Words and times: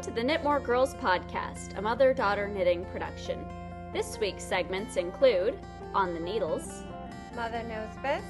Welcome 0.00 0.16
to 0.16 0.22
the 0.22 0.32
Knitmore 0.32 0.64
Girls 0.64 0.94
Podcast, 0.94 1.76
a 1.76 1.82
mother 1.82 2.14
daughter 2.14 2.48
knitting 2.48 2.86
production. 2.86 3.44
This 3.92 4.18
week's 4.18 4.42
segments 4.42 4.96
include 4.96 5.58
On 5.92 6.14
the 6.14 6.20
Needles, 6.20 6.84
Mother 7.36 7.62
Knows 7.64 7.94
Best, 8.02 8.24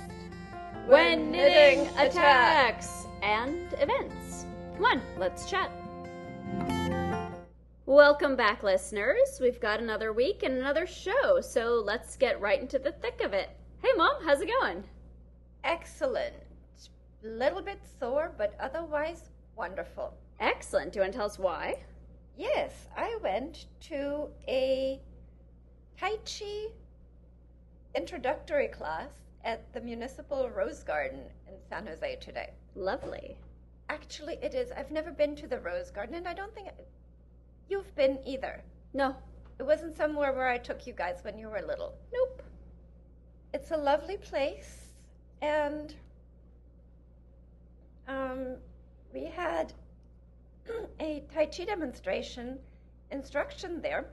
When 0.88 1.30
Knitting 1.30 1.86
Attacks, 1.96 3.06
and 3.22 3.72
Events. 3.74 4.46
Come 4.74 4.84
on, 4.84 5.02
let's 5.16 5.48
chat. 5.48 5.70
Welcome 7.86 8.34
back, 8.34 8.64
listeners. 8.64 9.38
We've 9.40 9.60
got 9.60 9.78
another 9.78 10.12
week 10.12 10.42
and 10.42 10.54
another 10.54 10.88
show, 10.88 11.40
so 11.40 11.80
let's 11.86 12.16
get 12.16 12.40
right 12.40 12.60
into 12.60 12.80
the 12.80 12.90
thick 12.90 13.20
of 13.20 13.32
it. 13.32 13.48
Hey, 13.80 13.90
Mom, 13.96 14.14
how's 14.24 14.40
it 14.40 14.50
going? 14.60 14.82
Excellent. 15.62 16.34
Little 17.22 17.62
bit 17.62 17.78
sore, 18.00 18.32
but 18.36 18.56
otherwise 18.58 19.30
wonderful. 19.54 20.14
Excellent. 20.40 20.92
Do 20.92 20.98
you 20.98 21.02
want 21.02 21.12
to 21.12 21.18
tell 21.18 21.26
us 21.26 21.38
why? 21.38 21.84
Yes, 22.36 22.88
I 22.96 23.18
went 23.22 23.66
to 23.82 24.28
a 24.48 25.00
Tai 25.98 26.16
Chi 26.24 26.68
introductory 27.94 28.68
class 28.68 29.10
at 29.44 29.70
the 29.74 29.80
Municipal 29.80 30.48
Rose 30.48 30.82
Garden 30.82 31.20
in 31.46 31.54
San 31.68 31.86
Jose 31.86 32.16
today. 32.16 32.50
Lovely. 32.74 33.36
Actually, 33.90 34.38
it 34.42 34.54
is. 34.54 34.72
I've 34.72 34.90
never 34.90 35.10
been 35.10 35.36
to 35.36 35.46
the 35.46 35.60
Rose 35.60 35.90
Garden, 35.90 36.14
and 36.14 36.26
I 36.26 36.32
don't 36.32 36.54
think 36.54 36.68
you've 37.68 37.94
been 37.94 38.18
either. 38.26 38.62
No. 38.94 39.14
It 39.58 39.64
wasn't 39.64 39.94
somewhere 39.94 40.32
where 40.32 40.48
I 40.48 40.56
took 40.56 40.86
you 40.86 40.94
guys 40.94 41.18
when 41.22 41.36
you 41.36 41.50
were 41.50 41.60
little. 41.60 41.94
Nope. 42.14 42.42
It's 43.52 43.72
a 43.72 43.76
lovely 43.76 44.16
place, 44.16 44.94
and 45.42 45.94
um, 48.08 48.56
we 49.12 49.24
had 49.26 49.74
a 51.00 51.22
Tai 51.32 51.46
Chi 51.46 51.64
demonstration 51.64 52.58
instruction 53.10 53.80
there. 53.80 54.06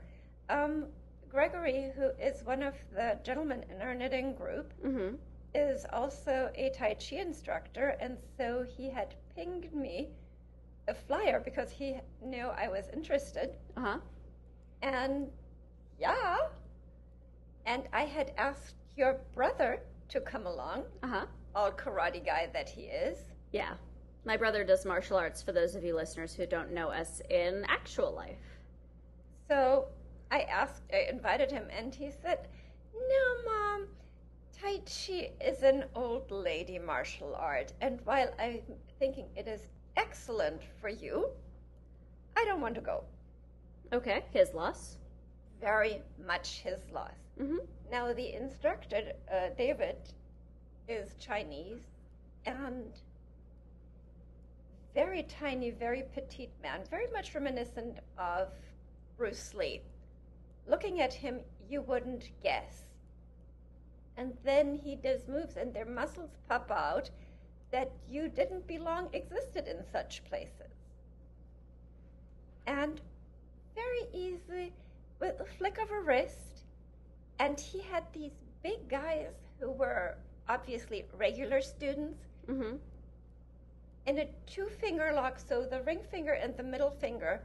Um, 0.48 0.86
Gregory, 1.28 1.92
who 1.94 2.10
is 2.18 2.42
one 2.44 2.62
of 2.62 2.74
the 2.94 3.18
gentlemen 3.22 3.64
in 3.70 3.80
our 3.82 3.94
knitting 3.94 4.34
group, 4.34 4.72
Mm-hmm. 4.84 5.16
is 5.54 5.86
also 5.92 6.50
a 6.54 6.70
Tai 6.70 6.94
Chi 6.94 7.16
instructor, 7.16 7.96
and 8.00 8.18
so 8.36 8.64
he 8.64 8.90
had 8.90 9.14
pinged 9.34 9.72
me 9.74 10.08
a 10.88 10.94
flyer 10.94 11.40
because 11.40 11.70
he 11.70 11.96
knew 12.22 12.46
I 12.46 12.68
was 12.68 12.88
interested. 12.92 13.56
Uh 13.76 13.80
huh. 13.80 13.98
And 14.82 15.30
yeah, 15.98 16.36
and 17.66 17.84
I 17.92 18.02
had 18.02 18.32
asked 18.38 18.74
your 18.96 19.18
brother 19.34 19.80
to 20.08 20.20
come 20.20 20.46
along, 20.46 20.84
Uh 21.02 21.06
huh. 21.08 21.26
all 21.54 21.70
karate 21.70 22.24
guy 22.24 22.48
that 22.52 22.68
he 22.68 22.82
is. 22.82 23.18
Yeah. 23.52 23.74
My 24.28 24.36
brother 24.36 24.62
does 24.62 24.84
martial 24.84 25.16
arts 25.16 25.40
for 25.40 25.52
those 25.52 25.74
of 25.74 25.82
you 25.82 25.96
listeners 25.96 26.34
who 26.34 26.44
don't 26.44 26.70
know 26.70 26.90
us 26.90 27.22
in 27.30 27.64
actual 27.66 28.12
life. 28.14 28.60
So 29.48 29.86
I 30.30 30.40
asked, 30.42 30.82
I 30.92 31.06
invited 31.10 31.50
him, 31.50 31.64
and 31.70 31.94
he 31.94 32.10
said, 32.10 32.46
No, 32.92 33.50
Mom, 33.50 33.86
Tai 34.52 34.80
Chi 34.80 35.30
is 35.40 35.62
an 35.62 35.86
old 35.94 36.30
lady 36.30 36.78
martial 36.78 37.34
art, 37.36 37.72
and 37.80 38.02
while 38.04 38.28
I'm 38.38 38.60
thinking 38.98 39.28
it 39.34 39.48
is 39.48 39.66
excellent 39.96 40.60
for 40.78 40.90
you, 40.90 41.30
I 42.36 42.44
don't 42.44 42.60
want 42.60 42.74
to 42.74 42.82
go. 42.82 43.04
Okay, 43.94 44.26
his 44.30 44.52
loss. 44.52 44.98
Very 45.58 46.02
much 46.26 46.60
his 46.60 46.80
loss. 46.92 47.16
Mm-hmm. 47.40 47.64
Now, 47.90 48.12
the 48.12 48.34
instructor, 48.34 49.12
uh, 49.32 49.54
David, 49.56 49.96
is 50.86 51.14
Chinese 51.18 51.80
and 52.44 52.92
very 54.94 55.22
tiny, 55.24 55.70
very 55.70 56.04
petite 56.14 56.52
man, 56.62 56.80
very 56.90 57.06
much 57.12 57.34
reminiscent 57.34 57.98
of 58.18 58.48
Bruce 59.16 59.54
Lee. 59.54 59.82
Looking 60.66 61.00
at 61.00 61.12
him, 61.12 61.40
you 61.68 61.82
wouldn't 61.82 62.30
guess. 62.42 62.88
And 64.16 64.36
then 64.44 64.74
he 64.74 64.96
does 64.96 65.28
moves, 65.28 65.56
and 65.56 65.72
their 65.72 65.84
muscles 65.86 66.30
pop 66.48 66.70
out 66.70 67.10
that 67.70 67.92
you 68.08 68.28
didn't 68.28 68.66
belong 68.66 69.08
existed 69.12 69.68
in 69.68 69.84
such 69.92 70.24
places. 70.24 70.72
And 72.66 73.00
very 73.74 74.08
easy, 74.12 74.72
with 75.20 75.40
a 75.40 75.44
flick 75.44 75.78
of 75.78 75.90
a 75.90 76.00
wrist, 76.00 76.64
and 77.38 77.58
he 77.60 77.80
had 77.80 78.04
these 78.12 78.32
big 78.62 78.88
guys 78.88 79.32
who 79.60 79.70
were 79.70 80.16
obviously 80.48 81.04
regular 81.16 81.60
students 81.60 82.28
Mm-hmm. 82.48 82.76
In 84.08 84.18
a 84.18 84.26
two 84.46 84.66
finger 84.82 85.08
lock 85.14 85.38
so 85.38 85.56
the 85.72 85.80
ring 85.82 86.00
finger 86.10 86.32
and 86.44 86.56
the 86.56 86.62
middle 86.74 86.90
finger 86.90 87.40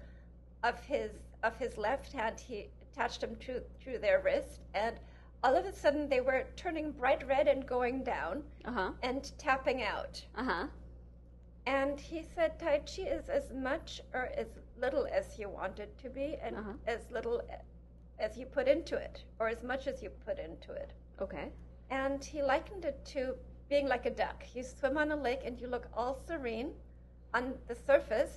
of 0.63 0.79
his 0.85 1.11
of 1.43 1.57
his 1.57 1.77
left 1.77 2.13
hand 2.13 2.39
he 2.39 2.69
attached 2.85 3.21
them 3.21 3.35
to 3.45 3.61
to 3.85 3.97
their 3.99 4.19
wrist 4.25 4.61
and 4.73 4.95
all 5.43 5.55
of 5.57 5.65
a 5.65 5.73
sudden 5.73 6.07
they 6.09 6.21
were 6.21 6.45
turning 6.55 6.91
bright 6.91 7.27
red 7.27 7.47
and 7.47 7.65
going 7.67 8.03
down 8.03 8.43
Uh-huh. 8.65 8.91
and 9.09 9.31
tapping 9.37 9.83
out 9.83 10.25
Uh-huh. 10.37 10.67
and 11.65 11.99
he 11.99 12.23
said 12.35 12.57
tai 12.59 12.79
chi 12.79 13.03
is 13.17 13.29
as 13.29 13.51
much 13.53 14.01
or 14.13 14.29
as 14.43 14.47
little 14.77 15.07
as 15.19 15.37
you 15.39 15.49
want 15.49 15.79
it 15.79 15.97
to 16.03 16.09
be 16.09 16.37
and 16.41 16.55
Uh-huh. 16.57 16.73
as 16.87 17.11
little 17.11 17.41
as 18.19 18.37
you 18.37 18.45
put 18.45 18.67
into 18.67 18.95
it 18.95 19.23
or 19.39 19.47
as 19.49 19.63
much 19.63 19.87
as 19.87 20.01
you 20.03 20.09
put 20.25 20.39
into 20.39 20.71
it 20.73 20.93
Okay. 21.19 21.51
and 21.89 22.23
he 22.23 22.41
likened 22.41 22.85
it 22.85 23.03
to 23.05 23.35
being 23.73 23.87
like 23.87 24.05
a 24.05 24.15
duck. 24.23 24.43
You 24.55 24.63
swim 24.63 24.97
on 24.97 25.11
a 25.11 25.15
lake 25.27 25.41
and 25.47 25.59
you 25.59 25.67
look 25.67 25.87
all 25.97 26.13
serene 26.27 26.71
on 27.33 27.53
the 27.67 27.75
surface, 27.75 28.33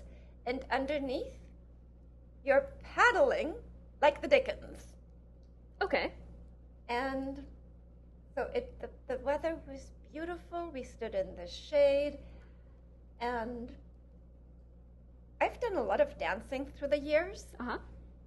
and 0.46 0.64
underneath, 0.70 1.36
you're 2.46 2.66
paddling 2.94 3.54
like 4.00 4.22
the 4.22 4.28
Dickens. 4.28 4.80
Okay. 5.82 6.06
And 6.88 7.42
so 8.34 8.40
it 8.54 8.66
the, 8.80 8.88
the 9.08 9.18
weather 9.28 9.52
was 9.68 9.90
beautiful. 10.12 10.70
We 10.72 10.82
stood 10.84 11.14
in 11.14 11.28
the 11.36 11.46
shade, 11.46 12.18
and 13.20 13.72
I've 15.40 15.60
done 15.60 15.76
a 15.76 15.82
lot 15.82 16.00
of 16.00 16.16
dancing 16.18 16.66
through 16.74 16.88
the 16.96 16.98
years, 17.12 17.42
Uh-huh. 17.60 17.78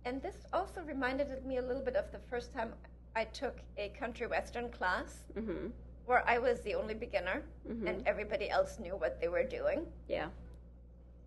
and 0.06 0.22
this 0.22 0.38
also 0.54 0.82
reminded 0.82 1.28
me 1.46 1.58
a 1.58 1.62
little 1.62 1.84
bit 1.90 1.96
of 1.96 2.12
the 2.12 2.20
first 2.30 2.54
time 2.54 2.74
I 3.16 3.24
took 3.26 3.56
a 3.78 3.90
country 4.02 4.28
western 4.28 4.70
class. 4.70 5.24
Mm-hmm. 5.36 5.68
Where 6.10 6.28
I 6.28 6.40
was 6.40 6.60
the 6.62 6.74
only 6.74 6.96
beginner 6.96 7.44
Mhm. 7.68 7.88
and 7.88 8.08
everybody 8.08 8.50
else 8.50 8.80
knew 8.80 8.96
what 8.96 9.22
they 9.22 9.28
were 9.28 9.44
doing. 9.44 9.86
Yeah. 10.08 10.30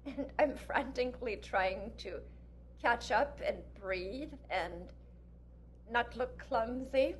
And 0.04 0.26
I'm 0.40 0.56
frantically 0.56 1.36
trying 1.36 1.92
to 1.98 2.20
catch 2.80 3.12
up 3.12 3.40
and 3.46 3.58
breathe 3.80 4.32
and 4.50 4.92
not 5.88 6.16
look 6.16 6.36
clumsy. 6.36 7.14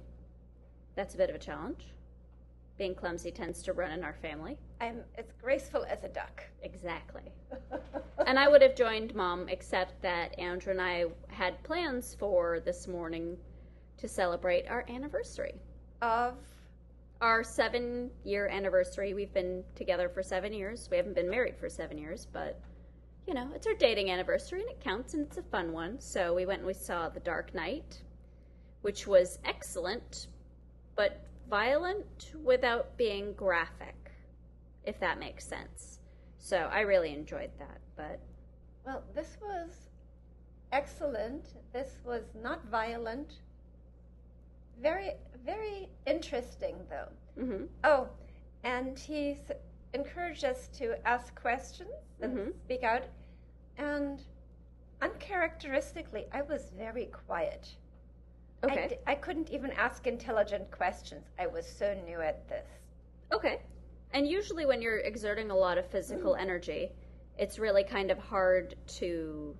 That's 0.96 1.14
a 1.14 1.16
bit 1.16 1.30
of 1.30 1.36
a 1.36 1.38
challenge. 1.38 1.94
Being 2.78 2.96
clumsy 2.96 3.30
tends 3.30 3.62
to 3.62 3.72
run 3.72 3.92
in 3.92 4.02
our 4.02 4.14
family. 4.14 4.58
I'm 4.80 5.04
as 5.14 5.30
graceful 5.40 5.84
as 5.84 6.02
a 6.02 6.08
duck. 6.08 6.42
Exactly. 6.62 7.30
and 8.26 8.40
I 8.40 8.48
would 8.48 8.62
have 8.62 8.74
joined 8.74 9.14
mom, 9.14 9.48
except 9.48 10.02
that 10.02 10.36
Andrew 10.36 10.72
and 10.72 10.82
I 10.82 11.04
had 11.28 11.62
plans 11.62 12.12
for 12.16 12.58
this 12.58 12.88
morning 12.88 13.38
to 13.98 14.08
celebrate 14.08 14.66
our 14.66 14.84
anniversary. 14.88 15.54
of 16.00 16.34
Our 17.22 17.44
seven 17.44 18.10
year 18.24 18.48
anniversary. 18.48 19.14
We've 19.14 19.32
been 19.32 19.62
together 19.76 20.08
for 20.08 20.24
seven 20.24 20.52
years. 20.52 20.88
We 20.90 20.96
haven't 20.96 21.14
been 21.14 21.30
married 21.30 21.56
for 21.56 21.68
seven 21.68 21.96
years, 21.96 22.26
but 22.32 22.60
you 23.28 23.34
know, 23.34 23.48
it's 23.54 23.64
our 23.68 23.74
dating 23.74 24.10
anniversary 24.10 24.62
and 24.62 24.70
it 24.70 24.80
counts 24.80 25.14
and 25.14 25.24
it's 25.24 25.36
a 25.36 25.42
fun 25.44 25.72
one. 25.72 26.00
So 26.00 26.34
we 26.34 26.46
went 26.46 26.58
and 26.58 26.66
we 26.66 26.74
saw 26.74 27.08
The 27.08 27.20
Dark 27.20 27.54
Knight, 27.54 28.02
which 28.80 29.06
was 29.06 29.38
excellent, 29.44 30.26
but 30.96 31.24
violent 31.48 32.32
without 32.42 32.96
being 32.96 33.34
graphic, 33.34 34.10
if 34.82 34.98
that 34.98 35.20
makes 35.20 35.46
sense. 35.46 36.00
So 36.38 36.68
I 36.72 36.80
really 36.80 37.14
enjoyed 37.14 37.52
that, 37.60 37.78
but 37.96 38.18
well, 38.84 39.04
this 39.14 39.36
was 39.40 39.70
excellent. 40.72 41.50
This 41.72 41.98
was 42.04 42.24
not 42.42 42.64
violent. 42.68 43.34
Very, 44.80 45.12
very 45.44 45.88
interesting, 46.06 46.76
though. 46.88 47.08
mhm. 47.38 47.68
Oh, 47.84 48.08
and 48.64 48.98
he 48.98 49.38
encouraged 49.94 50.44
us 50.44 50.68
to 50.68 50.96
ask 51.06 51.34
questions 51.34 51.90
and 52.20 52.36
Mhm. 52.36 52.54
speak 52.64 52.82
out. 52.82 53.04
And 53.78 54.22
uncharacteristically, 55.00 56.26
I 56.32 56.42
was 56.42 56.70
very 56.70 57.06
quiet. 57.06 57.76
I 58.62 58.66
okay. 58.66 58.88
d- 58.88 58.98
I 59.06 59.14
couldn't 59.16 59.50
even 59.50 59.72
ask 59.72 60.06
intelligent 60.06 60.70
questions. 60.70 61.26
I 61.38 61.46
was 61.46 61.66
so 61.66 61.94
new 62.04 62.20
at 62.20 62.48
this. 62.48 62.68
Okay. 63.32 63.60
And 64.12 64.26
usually 64.28 64.66
when 64.66 64.80
you're 64.82 64.98
exerting 64.98 65.50
a 65.50 65.56
lot 65.56 65.78
of 65.78 65.86
physical 65.86 66.36
energy, 66.36 66.92
it's 67.38 67.58
really 67.58 67.82
kind 67.82 68.10
of 68.10 68.18
hard 68.18 68.76
to 68.98 69.56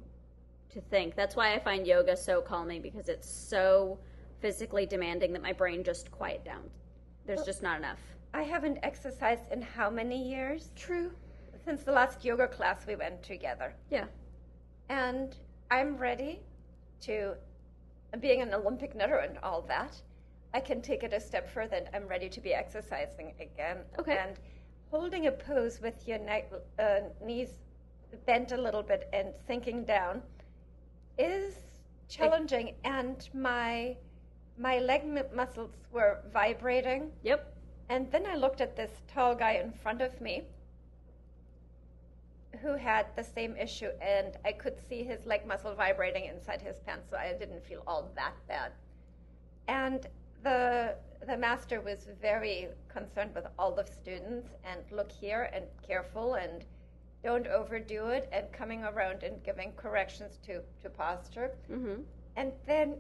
to 0.69 0.81
think. 0.81 1.15
That's 1.17 1.37
why 1.37 1.53
I 1.55 1.59
find 1.59 1.87
yoga 1.87 2.17
so 2.17 2.41
calming 2.41 2.81
because 2.81 3.09
it's 3.11 3.29
so 3.29 3.99
physically 4.43 4.85
demanding 4.85 5.33
that 5.33 5.41
my 5.41 5.53
brain 5.53 5.83
just 5.85 6.11
quiet 6.11 6.45
down. 6.45 6.69
There's 7.25 7.39
Well- 7.39 7.47
just 7.47 7.63
not 7.63 7.79
enough. 7.79 8.01
I 8.35 8.43
haven't 8.43 8.79
exercised 8.83 9.51
in 9.53 9.63
how 9.63 9.89
many 9.89 10.21
years? 10.21 10.71
True. 10.75 11.15
Since 11.65 11.85
the 11.85 11.93
last 11.93 12.25
yoga 12.25 12.49
class 12.49 12.87
we 12.87 12.97
went 12.97 13.23
together. 13.23 13.75
Yeah. 13.89 14.07
And 14.89 15.37
I'm 15.71 15.97
ready 15.97 16.43
to, 17.03 17.37
being 18.21 18.41
an 18.43 18.53
Olympic 18.53 18.95
knitter 18.95 19.19
and 19.19 19.39
all 19.39 19.63
that, 19.63 20.03
I 20.55 20.61
can 20.61 20.83
take 20.83 21.03
it 21.05 21.13
a 21.13 21.21
step 21.21 21.49
further 21.49 21.77
and 21.77 21.89
I'm 21.95 22.09
ready 22.09 22.29
to 22.29 22.41
be 22.41 22.53
exercising 22.53 23.35
again. 23.39 23.79
Okay. 23.99 24.19
And 24.19 24.41
holding 24.91 25.27
a 25.29 25.33
pose 25.33 25.81
with 25.81 26.09
your 26.09 26.19
neck, 26.19 26.51
uh, 26.79 27.01
knees 27.23 27.61
bent 28.27 28.53
a 28.53 28.57
little 28.57 28.83
bit 28.83 29.09
and 29.13 29.33
sinking 29.47 29.85
down 29.85 30.23
is 31.17 31.55
challenging. 32.09 32.75
And 32.85 33.29
my 33.33 33.97
my 34.59 34.79
leg 34.79 35.05
mu- 35.05 35.35
muscles 35.35 35.73
were 35.91 36.21
vibrating. 36.33 37.11
Yep. 37.23 37.55
And 37.89 38.11
then 38.11 38.27
I 38.27 38.37
looked 38.37 38.61
at 38.61 38.77
this 38.77 38.91
tall 39.09 39.35
guy 39.35 39.53
in 39.53 39.73
front 39.73 40.01
of 40.01 40.21
me 40.21 40.45
who 42.61 42.77
had 42.77 43.07
the 43.17 43.25
same 43.25 43.57
issue, 43.57 43.91
and 44.01 44.37
I 44.45 44.53
could 44.53 44.79
see 44.89 45.03
his 45.03 45.27
leg 45.27 45.47
muscle 45.47 45.75
vibrating 45.75 46.27
inside 46.27 46.61
his 46.63 46.79
pants, 46.81 47.09
so 47.11 47.17
I 47.17 47.33
didn't 47.33 47.65
feel 47.65 47.83
all 47.87 48.11
that 48.15 48.35
bad. 48.47 48.73
And 49.69 50.07
the 50.43 50.97
the 51.27 51.37
master 51.37 51.81
was 51.81 52.09
very 52.21 52.69
concerned 52.89 53.33
with 53.35 53.47
all 53.59 53.73
the 53.73 53.85
students 53.85 54.49
and 54.65 54.81
look 54.91 55.13
here 55.13 55.49
and 55.55 55.65
careful 55.87 56.35
and 56.35 56.65
don't 57.23 57.47
overdo 57.47 58.09
it 58.09 58.29
and 58.33 58.53
coming 58.53 58.83
around 58.83 59.23
and 59.23 59.41
giving 59.45 59.73
corrections 59.77 60.39
to, 60.45 60.61
to 60.83 60.91
posture. 60.91 61.53
Mm-hmm. 61.71 62.03
And 62.35 62.53
then 62.67 62.97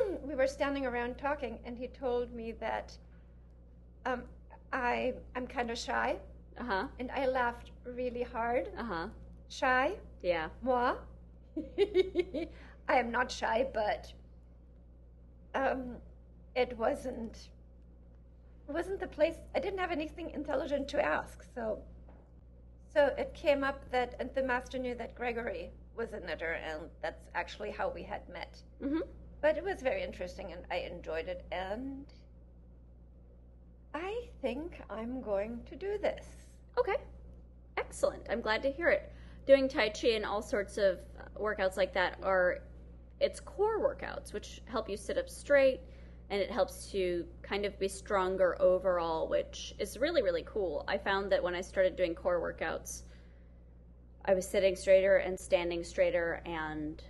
we 0.24 0.34
were 0.34 0.46
standing 0.46 0.86
around 0.86 1.18
talking, 1.18 1.58
and 1.64 1.76
he 1.76 1.88
told 1.88 2.32
me 2.32 2.52
that 2.52 2.96
um, 4.06 4.22
I 4.72 5.14
I'm 5.36 5.46
kind 5.46 5.70
of 5.70 5.78
shy, 5.78 6.16
Uh 6.58 6.64
huh. 6.64 6.86
and 6.98 7.10
I 7.10 7.26
laughed 7.26 7.70
really 7.84 8.22
hard. 8.22 8.68
Uh 8.78 8.84
huh. 8.84 9.06
Shy, 9.48 9.92
Yeah. 10.22 10.48
moi. 10.62 10.94
I 12.88 12.96
am 12.96 13.10
not 13.10 13.30
shy, 13.30 13.66
but 13.72 14.12
um, 15.54 15.96
it 16.56 16.76
wasn't 16.78 17.50
it 18.68 18.72
wasn't 18.72 19.00
the 19.00 19.06
place. 19.06 19.36
I 19.54 19.60
didn't 19.60 19.78
have 19.78 19.90
anything 19.92 20.30
intelligent 20.30 20.88
to 20.88 21.04
ask, 21.04 21.42
so 21.54 21.78
so 22.94 23.06
it 23.18 23.34
came 23.34 23.64
up 23.64 23.90
that 23.90 24.14
and 24.20 24.30
the 24.34 24.42
master 24.42 24.78
knew 24.78 24.94
that 24.94 25.14
Gregory 25.14 25.70
was 25.96 26.12
a 26.12 26.20
knitter, 26.20 26.52
and 26.66 26.82
that's 27.02 27.28
actually 27.34 27.70
how 27.70 27.88
we 27.90 28.02
had 28.02 28.26
met. 28.28 28.62
Mm-hmm. 28.82 29.00
But 29.42 29.58
it 29.58 29.64
was 29.64 29.82
very 29.82 30.02
interesting, 30.02 30.52
and 30.52 30.62
I 30.70 30.76
enjoyed 30.76 31.26
it, 31.26 31.44
and 31.50 32.06
I 33.92 34.28
think 34.40 34.80
I'm 34.88 35.20
going 35.20 35.60
to 35.68 35.76
do 35.76 35.98
this. 35.98 36.24
Okay. 36.78 36.96
Excellent. 37.76 38.22
I'm 38.30 38.40
glad 38.40 38.62
to 38.62 38.70
hear 38.70 38.88
it. 38.88 39.12
Doing 39.46 39.68
Tai 39.68 39.90
Chi 39.90 40.08
and 40.10 40.24
all 40.24 40.40
sorts 40.40 40.78
of 40.78 41.00
uh, 41.18 41.38
workouts 41.38 41.76
like 41.76 41.92
that 41.94 42.18
are 42.22 42.60
it's 43.20 43.40
core 43.40 43.80
workouts, 43.80 44.32
which 44.32 44.62
help 44.66 44.88
you 44.88 44.96
sit 44.96 45.18
up 45.18 45.28
straight 45.28 45.80
and 46.30 46.40
it 46.40 46.50
helps 46.50 46.94
you 46.94 47.26
kind 47.42 47.64
of 47.64 47.78
be 47.78 47.88
stronger 47.88 48.60
overall, 48.60 49.28
which 49.28 49.74
is 49.78 49.98
really, 49.98 50.22
really 50.22 50.44
cool. 50.46 50.84
I 50.88 50.96
found 50.98 51.30
that 51.32 51.42
when 51.42 51.54
I 51.54 51.60
started 51.60 51.96
doing 51.96 52.14
core 52.14 52.40
workouts, 52.40 53.02
I 54.24 54.34
was 54.34 54.48
sitting 54.48 54.76
straighter 54.76 55.16
and 55.16 55.38
standing 55.38 55.84
straighter 55.84 56.42
and 56.46 57.02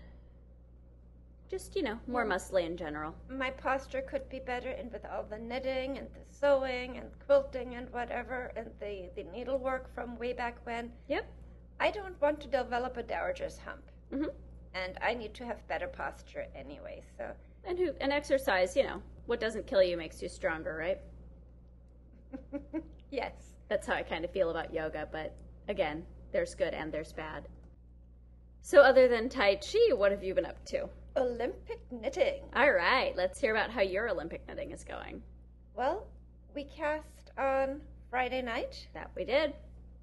just, 1.53 1.77
you 1.77 1.83
know, 1.83 1.99
more 2.07 2.25
muscly 2.25 2.65
in 2.65 2.79
general. 2.79 3.15
My 3.29 3.51
posture 3.51 4.01
could 4.01 4.27
be 4.31 4.39
better, 4.41 4.71
and 4.71 4.91
with 4.91 5.05
all 5.05 5.23
the 5.29 5.39
knitting 5.39 5.99
and 5.99 6.07
the 6.09 6.25
sewing 6.31 6.97
and 6.97 7.11
quilting 7.27 7.75
and 7.75 7.93
whatever, 7.93 8.51
and 8.57 8.71
the, 8.81 9.11
the 9.15 9.25
needlework 9.25 9.95
from 9.95 10.19
way 10.19 10.33
back 10.33 10.57
when, 10.65 10.91
Yep. 11.09 11.27
I 11.79 11.91
don't 11.91 12.19
want 12.23 12.41
to 12.41 12.49
develop 12.49 12.97
a 12.97 13.03
dowager's 13.03 13.59
hump. 13.59 13.83
mm-hmm. 14.11 14.31
And 14.75 14.97
I 15.03 15.13
need 15.13 15.35
to 15.35 15.45
have 15.45 15.69
better 15.69 15.89
posture 15.89 16.47
anyway, 16.57 17.03
so 17.19 17.31
And 17.65 17.79
who 17.79 17.91
and 18.01 18.11
exercise, 18.15 18.75
you 18.75 18.85
know, 18.85 19.03
what 19.27 19.39
doesn't 19.39 19.67
kill 19.67 19.83
you 19.83 19.99
makes 19.99 20.23
you 20.23 20.31
stronger, 20.31 20.75
right? 20.75 20.99
yes. 23.11 23.33
That's 23.69 23.87
how 23.87 23.95
I 23.95 24.03
kind 24.03 24.25
of 24.25 24.31
feel 24.31 24.49
about 24.51 24.73
yoga, 24.73 25.07
but 25.13 25.35
again, 25.69 26.03
there's 26.33 26.55
good 26.55 26.73
and 26.73 26.91
there's 26.91 27.13
bad. 27.13 27.47
So, 28.63 28.81
other 28.81 29.07
than 29.09 29.29
Tai 29.29 29.57
Chi, 29.57 29.93
what 29.95 30.13
have 30.13 30.25
you 30.25 30.35
been 30.35 30.47
up 30.47 30.65
to? 30.67 30.89
Olympic 31.17 31.81
knitting. 31.91 32.43
All 32.55 32.73
right, 32.73 33.15
let's 33.17 33.41
hear 33.41 33.55
about 33.55 33.71
how 33.71 33.83
your 33.83 34.09
Olympic 34.09 34.47
knitting 34.49 34.71
is 34.71 34.85
going. 34.85 35.23
Well, 35.75 36.07
we 36.55 36.65
cast 36.65 37.31
on 37.39 37.81
Friday 38.11 38.43
night, 38.43 38.87
That 38.95 39.11
we 39.17 39.25
did. 39.25 39.55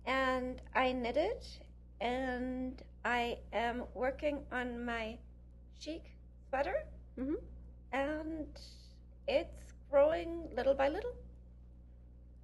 and 0.05 0.61
I 0.75 0.91
knitted, 0.91 1.45
and 2.01 2.81
I 3.05 3.37
am 3.53 3.83
working 3.93 4.39
on 4.51 4.83
my 4.85 5.17
chic 5.79 6.03
sweater, 6.49 6.83
hmm 7.17 7.35
and 7.91 8.47
it's 9.27 9.73
growing 9.89 10.47
little 10.55 10.73
by 10.75 10.89
little. 10.89 11.13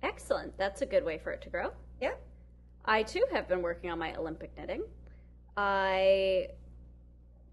Excellent. 0.02 0.58
That's 0.58 0.82
a 0.82 0.86
good 0.86 1.04
way 1.04 1.18
for 1.20 1.32
it 1.32 1.42
to 1.44 1.50
grow. 1.50 1.72
Yeah. 2.02 2.14
I 2.84 3.04
too 3.04 3.24
have 3.32 3.48
been 3.48 3.62
working 3.62 3.90
on 3.92 4.00
my 4.00 4.14
Olympic 4.16 4.56
knitting. 4.58 4.84
I 5.58 6.48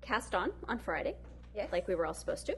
cast 0.02 0.34
on 0.34 0.52
on 0.69 0.78
Friday, 0.78 1.16
Yes. 1.54 1.70
like 1.72 1.88
we 1.88 1.94
were 1.94 2.06
all 2.06 2.14
supposed 2.14 2.46
to. 2.46 2.56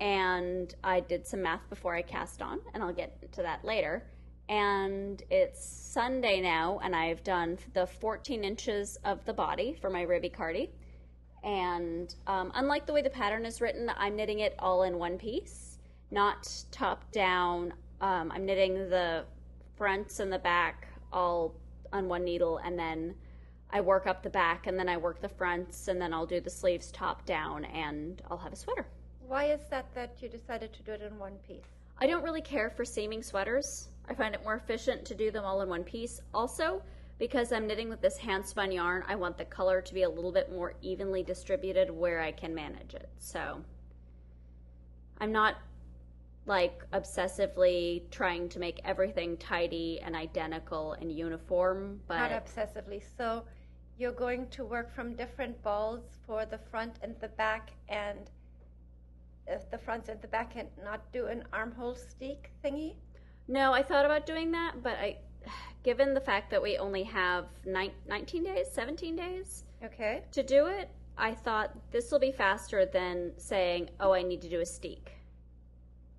And 0.00 0.74
I 0.82 1.00
did 1.00 1.26
some 1.26 1.42
math 1.42 1.68
before 1.70 1.94
I 1.94 2.02
cast 2.02 2.42
on, 2.42 2.60
and 2.74 2.82
I'll 2.82 2.92
get 2.92 3.32
to 3.32 3.42
that 3.42 3.64
later. 3.64 4.04
And 4.48 5.22
it's 5.30 5.64
Sunday 5.64 6.40
now, 6.40 6.80
and 6.82 6.94
I've 6.94 7.22
done 7.22 7.56
the 7.72 7.86
14 7.86 8.42
inches 8.44 8.98
of 9.04 9.24
the 9.24 9.32
body 9.32 9.76
for 9.80 9.88
my 9.90 10.02
ribby 10.02 10.28
cardi. 10.28 10.70
And 11.44 12.14
um, 12.26 12.52
unlike 12.54 12.86
the 12.86 12.92
way 12.92 13.02
the 13.02 13.10
pattern 13.10 13.46
is 13.46 13.60
written, 13.60 13.90
I'm 13.96 14.16
knitting 14.16 14.40
it 14.40 14.54
all 14.58 14.82
in 14.82 14.98
one 14.98 15.18
piece, 15.18 15.78
not 16.10 16.50
top 16.70 17.10
down. 17.12 17.72
Um, 18.00 18.32
I'm 18.32 18.44
knitting 18.44 18.74
the 18.90 19.24
fronts 19.76 20.18
and 20.20 20.32
the 20.32 20.38
back 20.38 20.88
all 21.12 21.54
on 21.92 22.08
one 22.08 22.24
needle, 22.24 22.58
and 22.58 22.78
then 22.78 23.14
I 23.72 23.80
work 23.80 24.06
up 24.06 24.22
the 24.22 24.30
back, 24.30 24.66
and 24.66 24.78
then 24.78 24.88
I 24.88 24.96
work 24.96 25.20
the 25.20 25.28
fronts, 25.28 25.88
and 25.88 26.00
then 26.00 26.12
I'll 26.12 26.26
do 26.26 26.40
the 26.40 26.50
sleeves 26.50 26.92
top 26.92 27.24
down, 27.24 27.64
and 27.64 28.20
I'll 28.30 28.38
have 28.38 28.52
a 28.52 28.56
sweater. 28.56 28.86
Why 29.26 29.46
is 29.46 29.60
that 29.70 29.86
that 29.94 30.16
you 30.20 30.28
decided 30.28 30.72
to 30.74 30.82
do 30.82 30.92
it 30.92 31.02
in 31.02 31.18
one 31.18 31.36
piece? 31.46 31.64
I 31.98 32.06
don't 32.06 32.22
really 32.22 32.42
care 32.42 32.68
for 32.68 32.84
seaming 32.84 33.22
sweaters. 33.22 33.88
I 34.08 34.14
find 34.14 34.34
it 34.34 34.42
more 34.42 34.56
efficient 34.56 35.04
to 35.06 35.14
do 35.14 35.30
them 35.30 35.44
all 35.44 35.62
in 35.62 35.68
one 35.68 35.84
piece. 35.84 36.20
Also, 36.34 36.82
because 37.18 37.52
I'm 37.52 37.66
knitting 37.66 37.88
with 37.88 38.00
this 38.00 38.16
hand 38.16 38.44
spun 38.44 38.72
yarn, 38.72 39.04
I 39.06 39.14
want 39.14 39.38
the 39.38 39.44
color 39.44 39.80
to 39.80 39.94
be 39.94 40.02
a 40.02 40.08
little 40.08 40.32
bit 40.32 40.50
more 40.50 40.74
evenly 40.82 41.22
distributed 41.22 41.90
where 41.90 42.20
I 42.20 42.32
can 42.32 42.54
manage 42.54 42.94
it. 42.94 43.08
So 43.18 43.62
I'm 45.18 45.32
not 45.32 45.56
like 46.46 46.82
obsessively 46.92 48.02
trying 48.10 48.48
to 48.48 48.58
make 48.58 48.80
everything 48.84 49.36
tidy 49.36 50.00
and 50.04 50.16
identical 50.16 50.94
and 50.94 51.12
uniform, 51.12 52.00
but 52.08 52.18
Not 52.18 52.32
obsessively. 52.32 53.00
So 53.16 53.44
you're 54.02 54.10
going 54.10 54.48
to 54.48 54.64
work 54.64 54.92
from 54.92 55.14
different 55.14 55.62
balls 55.62 56.02
for 56.26 56.44
the 56.44 56.58
front 56.58 56.96
and 57.02 57.14
the 57.20 57.28
back, 57.28 57.70
and 57.88 58.30
uh, 59.48 59.54
the 59.70 59.78
front 59.78 60.08
and 60.08 60.20
the 60.20 60.26
back, 60.26 60.56
and 60.56 60.68
not 60.84 61.00
do 61.12 61.26
an 61.26 61.44
armhole 61.52 61.94
steek 61.94 62.50
thingy. 62.64 62.96
No, 63.46 63.72
I 63.72 63.80
thought 63.84 64.04
about 64.04 64.26
doing 64.26 64.50
that, 64.50 64.82
but 64.82 64.94
I, 64.98 65.18
given 65.84 66.14
the 66.14 66.20
fact 66.20 66.50
that 66.50 66.60
we 66.60 66.78
only 66.78 67.04
have 67.04 67.46
nine, 67.64 67.92
19 68.08 68.42
days, 68.42 68.66
17 68.72 69.14
days 69.14 69.62
Okay. 69.84 70.24
to 70.32 70.42
do 70.42 70.66
it, 70.66 70.90
I 71.16 71.32
thought 71.32 71.70
this 71.92 72.10
will 72.10 72.18
be 72.18 72.32
faster 72.32 72.84
than 72.84 73.32
saying, 73.36 73.90
oh, 74.00 74.12
I 74.12 74.22
need 74.22 74.42
to 74.42 74.48
do 74.48 74.60
a 74.60 74.66
steek. 74.66 75.12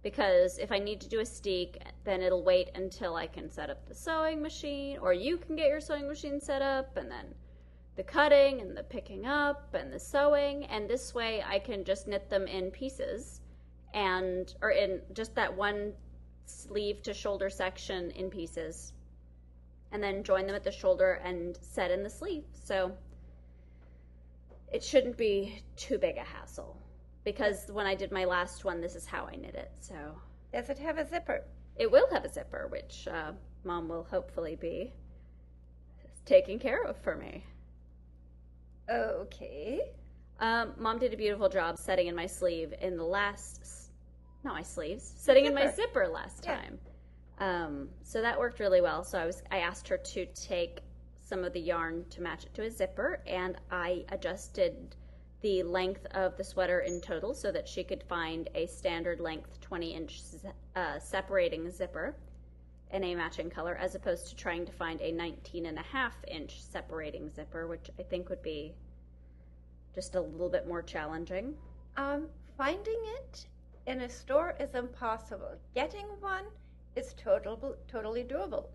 Because 0.03 0.57
if 0.57 0.71
I 0.71 0.79
need 0.79 1.01
to 1.01 1.09
do 1.09 1.19
a 1.19 1.25
steek, 1.25 1.81
then 2.05 2.21
it'll 2.21 2.43
wait 2.43 2.69
until 2.75 3.15
I 3.15 3.27
can 3.27 3.49
set 3.49 3.69
up 3.69 3.85
the 3.87 3.95
sewing 3.95 4.41
machine, 4.41 4.99
or 5.01 5.11
you 5.11 5.35
can 5.37 5.57
get 5.57 5.67
your 5.67 5.81
sewing 5.81 6.07
machine 6.07 6.39
set 6.39 6.61
up, 6.61 6.95
and 6.95 7.11
then 7.11 7.33
the 7.95 8.03
cutting 8.03 8.61
and 8.61 8.75
the 8.75 8.83
picking 8.83 9.25
up 9.25 9.73
and 9.73 9.91
the 9.91 9.99
sewing. 9.99 10.65
And 10.65 10.89
this 10.89 11.13
way 11.13 11.43
I 11.45 11.59
can 11.59 11.83
just 11.83 12.07
knit 12.07 12.29
them 12.29 12.47
in 12.47 12.71
pieces 12.71 13.41
and, 13.93 14.53
or 14.61 14.71
in 14.71 15.01
just 15.13 15.35
that 15.35 15.55
one 15.55 15.93
sleeve 16.45 17.01
to 17.03 17.13
shoulder 17.13 17.49
section 17.49 18.11
in 18.11 18.29
pieces 18.29 18.93
and 19.91 20.01
then 20.01 20.23
join 20.23 20.47
them 20.47 20.55
at 20.55 20.63
the 20.63 20.71
shoulder 20.71 21.21
and 21.23 21.57
set 21.61 21.91
in 21.91 22.03
the 22.03 22.09
sleeve. 22.09 22.45
So 22.53 22.91
it 24.71 24.83
shouldn't 24.83 25.17
be 25.17 25.61
too 25.75 25.99
big 25.99 26.17
a 26.17 26.23
hassle 26.23 26.75
because 27.23 27.69
when 27.71 27.85
I 27.85 27.93
did 27.95 28.11
my 28.11 28.25
last 28.25 28.65
one, 28.65 28.81
this 28.81 28.95
is 28.95 29.05
how 29.05 29.25
I 29.31 29.35
knit 29.35 29.55
it. 29.55 29.71
So 29.79 29.95
Does 30.51 30.69
it 30.69 30.79
have 30.79 30.97
a 30.97 31.07
zipper? 31.07 31.43
it 31.75 31.91
will 31.91 32.07
have 32.11 32.25
a 32.25 32.29
zipper, 32.31 32.67
which 32.69 33.07
uh, 33.07 33.31
mom 33.63 33.87
will 33.87 34.03
hopefully 34.03 34.55
be 34.55 34.93
taking 36.25 36.59
care 36.59 36.83
of 36.83 36.97
for 36.97 37.15
me. 37.15 37.43
Okay. 38.89 39.81
Um, 40.39 40.73
mom 40.77 40.99
did 40.99 41.13
a 41.13 41.17
beautiful 41.17 41.49
job 41.49 41.77
setting 41.77 42.07
in 42.07 42.15
my 42.15 42.25
sleeve 42.25 42.73
in 42.81 42.97
the 42.97 43.03
last, 43.03 43.91
not 44.43 44.53
my 44.55 44.61
sleeves, 44.61 45.13
setting 45.17 45.45
in 45.45 45.53
my 45.53 45.67
Zipper. 45.67 45.75
zipper 45.75 46.07
last 46.07 46.43
Yeah. 46.45 46.55
time. 46.57 46.79
Um, 47.39 47.89
so 48.03 48.21
that 48.21 48.37
worked 48.37 48.59
really 48.59 48.81
well. 48.81 49.03
So 49.03 49.17
I 49.19 49.25
was, 49.25 49.43
I 49.51 49.59
asked 49.59 49.87
her 49.87 49.97
to 49.97 50.25
take 50.27 50.79
some 51.19 51.43
of 51.43 51.53
the 51.53 51.59
yarn 51.61 52.05
to 52.09 52.21
match 52.21 52.45
it 52.45 52.53
to 52.55 52.63
a 52.63 52.69
zipper, 52.69 53.21
and 53.25 53.57
I 53.71 54.05
adjusted 54.09 54.95
the 55.41 55.63
length 55.63 56.05
of 56.11 56.37
the 56.37 56.43
sweater 56.43 56.81
in 56.81 57.01
total 57.01 57.33
so 57.33 57.51
that 57.51 57.67
she 57.67 57.83
could 57.83 58.03
find 58.03 58.49
a 58.55 58.65
standard 58.67 59.19
length 59.19 59.59
20 59.61 59.93
inch 59.93 60.21
uh, 60.75 60.99
separating 60.99 61.69
zipper 61.69 62.15
in 62.93 63.03
a 63.03 63.15
matching 63.15 63.49
color 63.49 63.75
as 63.75 63.95
opposed 63.95 64.27
to 64.29 64.35
trying 64.35 64.65
to 64.65 64.71
find 64.71 65.01
a 65.01 65.11
19 65.11 65.65
and 65.65 65.77
a 65.77 65.81
half 65.81 66.13
inch 66.27 66.61
separating 66.61 67.27
zipper, 67.29 67.67
which 67.67 67.89
I 67.99 68.03
think 68.03 68.29
would 68.29 68.41
be 68.43 68.73
just 69.93 70.15
a 70.15 70.21
little 70.21 70.49
bit 70.49 70.67
more 70.67 70.81
challenging. 70.81 71.55
Um, 71.97 72.27
finding 72.57 72.99
it 73.19 73.47
in 73.87 74.01
a 74.01 74.09
store 74.09 74.55
is 74.59 74.75
impossible. 74.75 75.55
Getting 75.75 76.05
one 76.19 76.45
is 76.95 77.13
total, 77.15 77.75
totally 77.87 78.23
doable. 78.23 78.65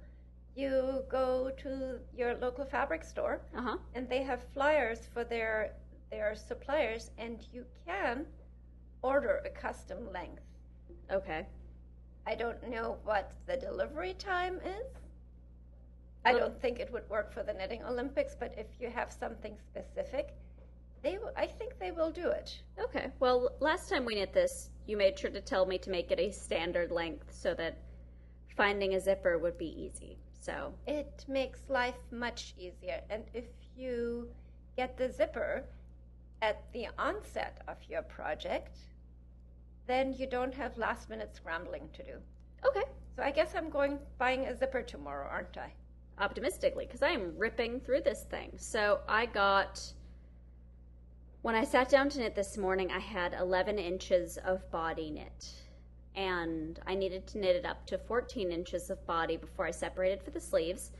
You 0.56 1.04
go 1.08 1.50
to 1.58 2.00
your 2.16 2.34
local 2.34 2.64
fabric 2.64 3.04
store 3.04 3.40
Uh-huh. 3.56 3.76
and 3.94 4.08
they 4.08 4.22
have 4.24 4.42
flyers 4.52 5.08
for 5.14 5.24
their 5.24 5.72
their 6.10 6.34
suppliers 6.34 7.10
and 7.18 7.46
you 7.52 7.64
can 7.86 8.26
order 9.02 9.42
a 9.44 9.50
custom 9.50 10.10
length. 10.10 10.42
Okay. 11.12 11.46
I 12.28 12.34
don't 12.34 12.68
know 12.68 12.98
what 13.04 13.32
the 13.46 13.56
delivery 13.56 14.12
time 14.12 14.56
is. 14.56 14.86
I 16.26 16.34
don't 16.34 16.60
think 16.60 16.78
it 16.78 16.92
would 16.92 17.08
work 17.08 17.32
for 17.32 17.42
the 17.42 17.54
knitting 17.54 17.82
Olympics, 17.82 18.36
but 18.38 18.52
if 18.58 18.66
you 18.78 18.90
have 18.90 19.10
something 19.10 19.56
specific, 19.66 20.34
they 21.02 21.16
will, 21.16 21.32
I 21.38 21.46
think 21.46 21.78
they 21.78 21.90
will 21.90 22.10
do 22.10 22.28
it. 22.28 22.60
Okay. 22.78 23.10
Well, 23.18 23.52
last 23.60 23.88
time 23.88 24.04
we 24.04 24.14
knit 24.14 24.34
this, 24.34 24.68
you 24.86 24.98
made 24.98 25.18
sure 25.18 25.30
to 25.30 25.40
tell 25.40 25.64
me 25.64 25.78
to 25.78 25.88
make 25.88 26.10
it 26.10 26.18
a 26.20 26.30
standard 26.30 26.90
length 26.90 27.32
so 27.32 27.54
that 27.54 27.78
finding 28.54 28.94
a 28.94 29.00
zipper 29.00 29.38
would 29.38 29.56
be 29.56 29.72
easy. 29.80 30.18
So, 30.38 30.74
It 30.86 31.24
makes 31.28 31.60
life 31.70 31.96
much 32.10 32.54
easier. 32.58 33.00
And 33.08 33.24
if 33.32 33.46
you 33.74 34.28
get 34.76 34.98
the 34.98 35.10
zipper 35.10 35.64
at 36.42 36.70
the 36.74 36.88
onset 36.98 37.62
of 37.68 37.78
your 37.88 38.02
project, 38.02 38.76
then 39.88 40.12
you 40.12 40.26
don't 40.26 40.54
have 40.54 40.78
last 40.78 41.10
minute 41.10 41.34
scrambling 41.34 41.88
to 41.94 42.04
do. 42.04 42.12
okay. 42.64 42.84
So 43.16 43.24
I 43.24 43.32
guess 43.32 43.54
I'm 43.56 43.68
going 43.68 43.98
buying 44.18 44.46
a 44.46 44.56
zipper 44.56 44.82
tomorrow, 44.82 45.26
aren't 45.28 45.56
I? 45.56 45.72
Optimistically, 46.20 46.86
because 46.86 47.02
I 47.02 47.08
am 47.08 47.36
ripping 47.36 47.80
through 47.80 48.02
this 48.02 48.22
thing. 48.30 48.52
So, 48.56 49.00
I 49.08 49.26
got. 49.26 49.82
When 51.42 51.54
I 51.54 51.64
sat 51.64 51.88
down 51.88 52.10
to 52.10 52.18
knit 52.18 52.34
this 52.36 52.56
morning, 52.56 52.92
I 52.92 52.98
had 52.98 53.34
11 53.34 53.78
inches 53.78 54.38
of 54.38 54.70
body 54.70 55.10
knit. 55.10 55.52
And 56.14 56.78
I 56.86 56.94
needed 56.94 57.26
to 57.28 57.38
knit 57.38 57.56
it 57.56 57.64
up 57.64 57.86
to 57.86 57.98
14 57.98 58.52
inches 58.52 58.90
of 58.90 59.04
body 59.06 59.36
before 59.36 59.66
I 59.66 59.70
separated 59.70 60.22
for 60.22 60.30
the 60.30 60.40
sleeves. 60.40 60.92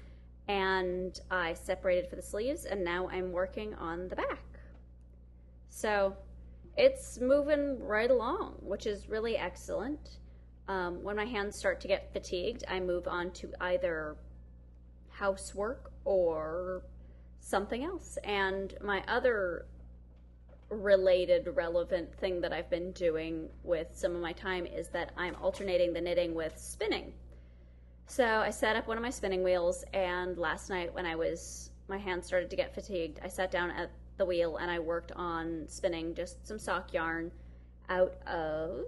And 0.49 1.21
I 1.30 1.54
separated 1.54 2.09
for 2.09 2.16
the 2.16 2.23
sleeves, 2.23 2.64
and 2.64 2.83
now 2.85 3.09
I'm 3.09 3.33
working 3.33 3.75
on 3.75 4.09
the 4.09 4.16
back. 4.16 4.42
So 5.68 6.16
it's 6.79 7.19
moving 7.21 7.85
right 7.85 8.11
along, 8.11 8.55
which 8.61 8.87
is 8.87 9.09
really 9.09 9.37
excellent. 9.37 10.19
Um, 10.69 11.03
when 11.03 11.17
my 11.17 11.25
hands 11.25 11.57
start 11.57 11.81
to 11.81 11.89
get 11.89 12.13
fatigued, 12.13 12.63
I 12.69 12.79
move 12.79 13.09
on 13.09 13.33
to 13.33 13.53
either 13.61 14.17
housework 15.11 15.91
or 16.05 16.85
something 17.41 17.83
else. 17.83 18.17
And 18.23 18.75
my 18.81 19.03
other 19.09 19.67
related, 20.71 21.49
relevant 21.57 22.15
thing 22.15 22.41
that 22.43 22.53
I've 22.53 22.71
been 22.71 22.93
doing 22.93 23.49
with 23.65 23.89
some 23.93 24.15
of 24.15 24.21
my 24.21 24.33
time 24.33 24.65
is 24.65 24.89
that 24.91 25.13
I'm 25.17 25.35
alternating 25.37 25.93
the 25.93 26.01
knitting 26.01 26.35
with 26.35 26.57
spinning. 26.57 27.13
So 28.07 28.25
I 28.25 28.51
set 28.51 28.77
up 28.77 28.87
one 28.87 28.97
of 28.97 29.03
my 29.03 29.11
spinning 29.11 29.43
wheels, 29.43 29.85
and 29.93 30.39
last 30.39 30.71
night 30.71 30.95
when 30.95 31.07
I 31.07 31.17
was, 31.17 31.71
my 31.89 31.99
hands 31.99 32.27
started 32.27 32.51
to 32.51 32.57
get 32.57 32.75
fatigued, 32.75 33.19
I 33.23 33.29
sat 33.29 33.51
down 33.51 33.71
at 33.71 33.91
the 34.19 34.25
wheel 34.25 34.57
and 34.57 34.71
I 34.71 34.79
worked 34.79 35.13
on 35.13 35.65
spinning 35.69 36.15
just 36.15 36.47
some 36.47 36.59
sock 36.59 36.93
yarn 36.93 37.31
out 37.89 38.15
of 38.27 38.87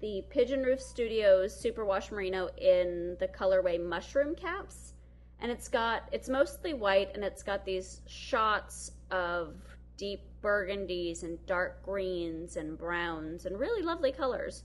the 0.00 0.24
Pigeonroof 0.34 0.80
Studios 0.80 1.54
Superwash 1.62 2.10
Merino 2.10 2.48
in 2.56 3.16
the 3.20 3.28
colorway 3.28 3.78
Mushroom 3.78 4.34
Caps. 4.34 4.94
And 5.40 5.50
it's 5.50 5.68
got, 5.68 6.08
it's 6.12 6.28
mostly 6.28 6.74
white 6.74 7.10
and 7.14 7.22
it's 7.24 7.42
got 7.42 7.64
these 7.64 8.00
shots 8.06 8.92
of 9.10 9.54
deep 9.96 10.22
burgundies 10.42 11.22
and 11.22 11.44
dark 11.46 11.82
greens 11.82 12.56
and 12.56 12.78
browns 12.78 13.46
and 13.46 13.58
really 13.58 13.82
lovely 13.82 14.12
colors. 14.12 14.64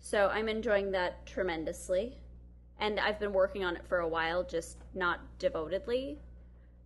So 0.00 0.28
I'm 0.28 0.48
enjoying 0.48 0.90
that 0.92 1.24
tremendously. 1.26 2.18
And 2.78 2.98
I've 2.98 3.20
been 3.20 3.32
working 3.32 3.64
on 3.64 3.76
it 3.76 3.86
for 3.86 4.00
a 4.00 4.08
while, 4.08 4.42
just 4.42 4.78
not 4.94 5.20
devotedly. 5.38 6.18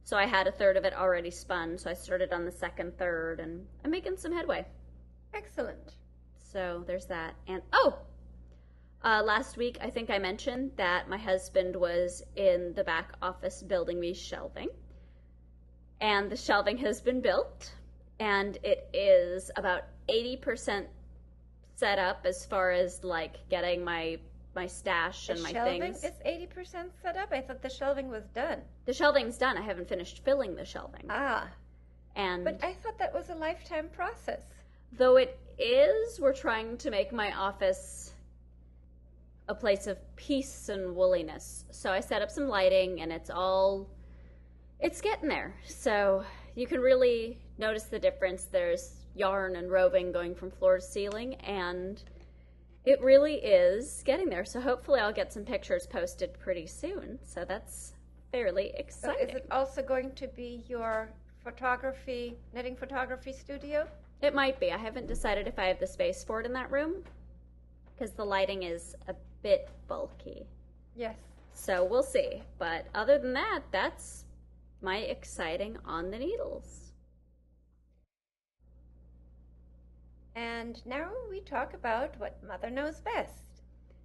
So 0.06 0.16
I 0.16 0.26
had 0.26 0.46
a 0.46 0.52
third 0.52 0.76
of 0.76 0.84
it 0.84 0.94
already 0.94 1.32
spun, 1.32 1.78
so 1.78 1.90
I 1.90 1.94
started 1.94 2.32
on 2.32 2.44
the 2.44 2.52
second 2.52 2.96
third, 2.96 3.40
and 3.40 3.66
I'm 3.84 3.90
making 3.90 4.18
some 4.18 4.32
headway. 4.32 4.64
Excellent. 5.34 5.96
So 6.52 6.84
there's 6.86 7.06
that. 7.06 7.34
And 7.48 7.60
oh, 7.72 7.98
uh, 9.02 9.24
last 9.24 9.56
week 9.56 9.78
I 9.80 9.90
think 9.90 10.08
I 10.08 10.18
mentioned 10.18 10.70
that 10.76 11.08
my 11.08 11.16
husband 11.16 11.74
was 11.74 12.22
in 12.36 12.72
the 12.76 12.84
back 12.84 13.14
office 13.20 13.64
building 13.64 13.98
me 13.98 14.14
shelving, 14.14 14.68
and 16.00 16.30
the 16.30 16.36
shelving 16.36 16.78
has 16.78 17.00
been 17.00 17.20
built, 17.20 17.72
and 18.20 18.56
it 18.62 18.88
is 18.94 19.50
about 19.56 19.82
eighty 20.08 20.36
percent 20.36 20.86
set 21.74 21.98
up 21.98 22.24
as 22.24 22.46
far 22.46 22.70
as 22.70 23.02
like 23.02 23.48
getting 23.50 23.82
my 23.82 24.20
my 24.56 24.66
stash 24.66 25.28
and 25.28 25.38
the 25.38 25.42
my 25.44 25.52
shelving 25.52 25.80
things. 25.82 26.02
is 26.02 26.12
80% 26.26 26.90
set 27.02 27.16
up. 27.16 27.28
I 27.30 27.40
thought 27.40 27.62
the 27.62 27.70
shelving 27.70 28.08
was 28.08 28.24
done. 28.34 28.62
The 28.86 28.92
shelving's 28.92 29.36
done. 29.38 29.56
I 29.56 29.62
haven't 29.62 29.88
finished 29.88 30.24
filling 30.24 30.56
the 30.56 30.64
shelving, 30.64 31.04
Ah, 31.08 31.48
and 32.16 32.42
but 32.44 32.58
I 32.64 32.72
thought 32.72 32.98
that 32.98 33.14
was 33.14 33.30
a 33.30 33.34
lifetime 33.34 33.88
process. 33.92 34.40
Though 34.92 35.16
it 35.16 35.38
is, 35.58 36.18
we're 36.18 36.32
trying 36.32 36.78
to 36.78 36.90
make 36.90 37.12
my 37.12 37.30
office 37.36 38.14
a 39.48 39.54
place 39.54 39.86
of 39.86 39.96
peace 40.16 40.68
and 40.70 40.96
wooliness. 40.96 41.66
So 41.70 41.92
I 41.92 42.00
set 42.00 42.22
up 42.22 42.30
some 42.30 42.48
lighting 42.48 43.00
and 43.02 43.12
it's 43.12 43.30
all 43.30 43.88
it's 44.80 45.00
getting 45.00 45.28
there. 45.28 45.54
So 45.66 46.24
you 46.54 46.66
can 46.66 46.80
really 46.80 47.38
notice 47.58 47.84
the 47.84 47.98
difference. 47.98 48.44
There's 48.46 48.94
yarn 49.14 49.56
and 49.56 49.70
roving 49.70 50.12
going 50.12 50.34
from 50.34 50.50
floor 50.50 50.76
to 50.76 50.82
ceiling 50.82 51.34
and 51.36 52.02
it 52.86 53.00
really 53.02 53.34
is 53.34 54.02
getting 54.04 54.28
there. 54.30 54.44
So 54.44 54.60
hopefully 54.60 55.00
I'll 55.00 55.12
get 55.12 55.32
some 55.32 55.44
pictures 55.44 55.86
posted 55.86 56.38
pretty 56.38 56.66
soon. 56.66 57.18
So 57.24 57.44
that's 57.44 57.92
fairly 58.32 58.70
So 58.74 58.78
exciting. 58.78 59.28
is 59.30 59.34
it 59.36 59.46
also 59.50 59.82
going 59.82 60.12
to 60.12 60.28
be 60.28 60.62
your 60.68 61.08
photography, 61.42 62.36
knitting 62.54 62.76
photography 62.76 63.32
studio? 63.32 63.86
It 64.22 64.34
might 64.34 64.58
be. 64.60 64.72
I 64.72 64.78
haven't 64.78 65.08
decided 65.08 65.46
if 65.46 65.58
I 65.58 65.66
have 65.66 65.80
the 65.80 65.86
space 65.86 66.24
for 66.24 66.40
it 66.40 66.46
in 66.46 66.52
that 66.54 66.70
room 66.70 67.02
because 67.92 68.12
the 68.12 68.24
lighting 68.24 68.62
is 68.62 68.94
a 69.08 69.14
bit 69.42 69.68
bulky. 69.88 70.46
Yes. 70.94 71.16
So 71.54 71.84
we'll 71.84 72.02
see. 72.02 72.42
But 72.58 72.86
other 72.94 73.18
than 73.18 73.32
that, 73.34 73.60
that's 73.72 74.24
my 74.80 74.98
exciting 74.98 75.76
on 75.84 76.10
the 76.10 76.18
needles. 76.18 76.85
And 80.36 80.84
now 80.84 81.10
we 81.30 81.40
talk 81.40 81.72
about 81.72 82.20
what 82.20 82.44
Mother 82.46 82.68
knows 82.68 83.00
best. 83.00 83.42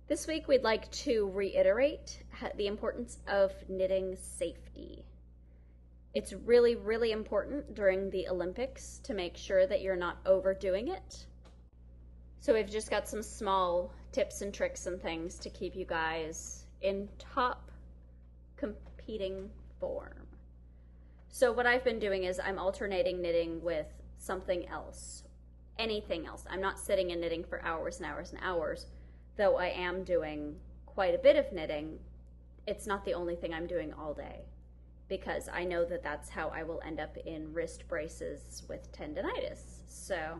This 0.08 0.28
week, 0.28 0.48
we'd 0.48 0.64
like 0.64 0.90
to 0.92 1.30
reiterate 1.30 2.24
the 2.56 2.68
importance 2.68 3.20
of 3.28 3.52
knitting 3.68 4.16
safety. 4.16 5.04
It's 6.14 6.32
really, 6.32 6.76
really 6.76 7.12
important 7.12 7.76
during 7.76 8.10
the 8.10 8.30
Olympics 8.30 9.02
to 9.04 9.14
make 9.14 9.36
sure 9.36 9.68
that 9.68 9.82
you're 9.82 9.98
not 9.98 10.20
overdoing 10.26 10.88
it. 10.88 11.26
So, 12.40 12.54
we've 12.54 12.70
just 12.70 12.90
got 12.90 13.10
some 13.10 13.22
small 13.22 13.94
tips 14.14 14.42
and 14.42 14.54
tricks 14.54 14.86
and 14.86 15.02
things 15.02 15.38
to 15.40 15.50
keep 15.50 15.76
you 15.76 15.86
guys 15.86 16.66
in 16.82 17.10
top 17.20 17.72
competing 18.56 19.50
form. 19.82 20.28
So, 21.28 21.52
what 21.52 21.68
I've 21.68 21.84
been 21.84 22.00
doing 22.00 22.24
is 22.24 22.40
I'm 22.40 22.58
alternating 22.58 23.22
knitting 23.22 23.62
with 23.62 23.88
something 24.18 24.66
else, 24.70 25.24
anything 25.80 26.25
else. 26.25 26.46
I'm 26.50 26.62
not 26.62 26.80
sitting 26.80 27.12
and 27.12 27.22
knitting 27.22 27.44
for 27.44 27.63
hours 27.63 27.98
and 27.98 28.06
hours 28.06 28.32
and 28.32 28.40
hours 28.44 28.88
though 29.38 29.58
I 29.58 29.68
am 29.68 30.04
doing 30.04 30.56
quite 30.86 31.16
a 31.16 31.18
bit 31.18 31.36
of 31.36 31.51
knitting, 31.51 32.00
it's 32.68 32.86
not 32.86 33.06
the 33.06 33.13
only 33.13 33.36
thing 33.36 33.54
I'm 33.54 33.66
doing 33.68 33.94
all 33.94 34.13
day 34.13 34.42
because 35.08 35.50
I 35.51 35.63
know 35.63 35.84
that 35.86 36.04
that's 36.04 36.30
how 36.30 36.50
I 36.50 36.63
will 36.63 36.82
end 36.86 37.00
up 37.00 37.18
in 37.18 37.54
wrist 37.54 37.88
braces 37.88 38.63
with 38.70 38.92
tendonitis. 38.92 39.82
So, 39.88 40.40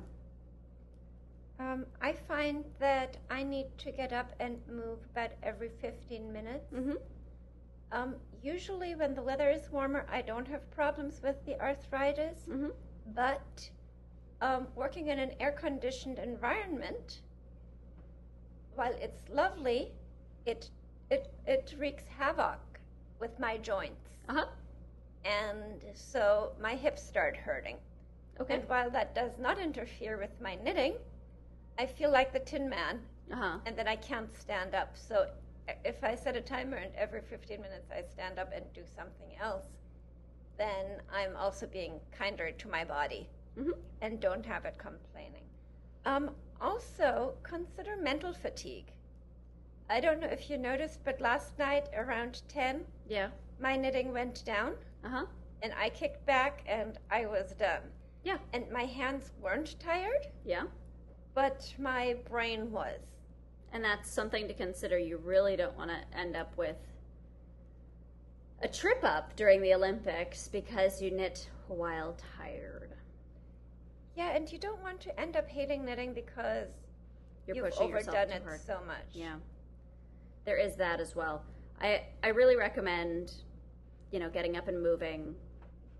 Um, 1.60 1.86
I 2.02 2.14
find 2.14 2.66
that 2.80 3.18
I 3.30 3.44
need 3.44 3.78
to 3.80 3.92
get 3.92 4.14
up 4.14 4.32
and 4.40 4.66
move 4.68 5.00
about 5.12 5.32
every 5.44 5.70
15 5.70 6.32
minutes. 6.32 6.72
mhm. 6.72 6.98
Um, 7.92 8.16
usually, 8.42 8.96
when 8.96 9.14
the 9.14 9.22
weather 9.22 9.50
is 9.50 9.70
warmer, 9.72 10.06
I 10.10 10.22
don't 10.22 10.48
have 10.48 10.70
problems 10.72 11.22
with 11.22 11.44
the 11.46 11.60
arthritis, 11.62 12.46
Mhm. 12.48 12.74
but 13.08 13.70
um, 14.42 14.68
working 14.76 15.08
in 15.08 15.20
an 15.20 15.32
air 15.40 15.52
conditioned 15.52 16.20
environment, 16.20 17.22
while 18.76 18.94
it's 19.00 19.30
lovely, 19.30 19.92
it, 20.46 20.70
it, 21.10 21.32
it 21.46 21.76
wreaks 21.78 22.04
havoc 22.18 22.60
with 23.20 23.38
my 23.40 23.58
joints. 23.58 24.10
Uh-huh. 24.30 24.46
and 25.26 25.82
so 25.94 26.52
my 26.62 26.76
hips 26.76 27.04
start 27.04 27.36
hurting. 27.36 27.78
Okay. 28.40 28.56
And 28.56 28.70
while 28.70 28.90
that 28.92 29.14
does 29.14 29.38
not 29.40 29.60
interfere 29.60 30.18
with 30.18 30.40
my 30.42 30.56
knitting, 30.56 30.96
I 31.78 31.86
feel 31.86 32.12
like 32.12 32.32
the 32.34 32.40
Tin 32.40 32.70
Man, 32.70 33.00
Uh 33.32 33.36
huh. 33.36 33.58
and 33.66 33.76
then 33.78 33.88
I 33.88 33.96
can't 33.96 34.34
stand 34.34 34.74
up. 34.74 34.96
So 34.96 35.28
if 35.86 36.04
I 36.04 36.16
set 36.16 36.36
a 36.36 36.42
timer 36.42 36.78
and 36.78 36.94
every 36.96 37.22
15 37.22 37.62
minutes 37.62 37.92
I 37.92 38.02
stand 38.02 38.40
up 38.40 38.52
and 38.56 38.64
do 38.74 38.82
something 38.96 39.36
else, 39.40 39.66
then 40.58 41.02
I'm 41.14 41.36
also 41.36 41.66
being 41.68 42.00
kinder 42.12 42.52
to 42.52 42.68
my 42.68 42.84
body 42.86 43.28
Mhm. 43.58 43.78
and 44.02 44.20
don't 44.20 44.46
have 44.46 44.66
it 44.66 44.78
complaining. 44.78 45.48
Um, 46.06 46.36
also, 46.60 47.38
consider 47.44 47.96
mental 47.98 48.34
fatigue. 48.34 48.92
I 49.90 50.00
don't 50.00 50.20
know 50.20 50.28
if 50.28 50.50
you 50.50 50.58
noticed, 50.58 51.04
but 51.04 51.20
last 51.20 51.58
night 51.60 51.90
around 51.94 52.48
10, 52.48 52.86
Yeah. 53.08 53.32
my 53.60 53.76
knitting 53.76 54.14
went 54.14 54.44
down 54.46 54.78
Uh 55.04 55.10
huh. 55.10 55.26
and 55.62 55.74
I 55.74 55.90
kicked 55.90 56.26
back 56.26 56.64
and 56.66 56.98
I 57.10 57.26
was 57.26 57.54
done. 57.54 57.92
Yeah. 58.24 58.40
And 58.54 58.70
my 58.72 58.86
hands 58.86 59.32
weren't 59.40 59.80
tired, 59.80 60.28
Yeah. 60.46 60.68
but 61.34 61.74
my 61.78 62.14
brain 62.26 62.72
was. 62.72 63.02
And 63.74 63.84
that's 63.84 64.10
something 64.10 64.48
to 64.48 64.54
consider. 64.54 64.98
You 64.98 65.18
really 65.18 65.56
don't 65.56 65.76
want 65.78 65.92
to 65.92 66.18
end 66.18 66.36
up 66.36 66.56
with 66.58 66.78
a 68.62 68.68
trip 68.68 69.04
up 69.04 69.36
during 69.36 69.62
the 69.62 69.74
Olympics 69.74 70.48
because 70.48 71.02
you 71.02 71.12
knit 71.12 71.50
while 71.68 72.14
tired. 72.38 72.96
Yeah, 74.16 74.36
and 74.36 74.52
you 74.52 74.58
don't 74.58 74.82
want 74.82 75.00
to 75.02 75.20
end 75.20 75.36
up 75.38 75.48
hating 75.48 75.86
knitting 75.86 76.14
because 76.14 76.68
You're 77.48 77.58
you've 77.58 77.66
pushing 77.66 77.90
yourself 77.90 78.16
overdone 78.16 78.38
too 78.38 78.44
it 78.44 78.48
hard. 78.48 78.62
so 78.62 78.80
much. 78.86 79.06
Yeah. 79.14 79.36
There 80.46 80.58
is 80.58 80.76
that 80.78 81.00
as 81.00 81.16
well. 81.16 81.44
I 81.80 82.04
I 82.24 82.30
really 82.30 82.56
recommend, 82.58 83.34
you 84.12 84.20
know, 84.20 84.30
getting 84.30 84.58
up 84.58 84.68
and 84.68 84.82
moving. 84.82 85.36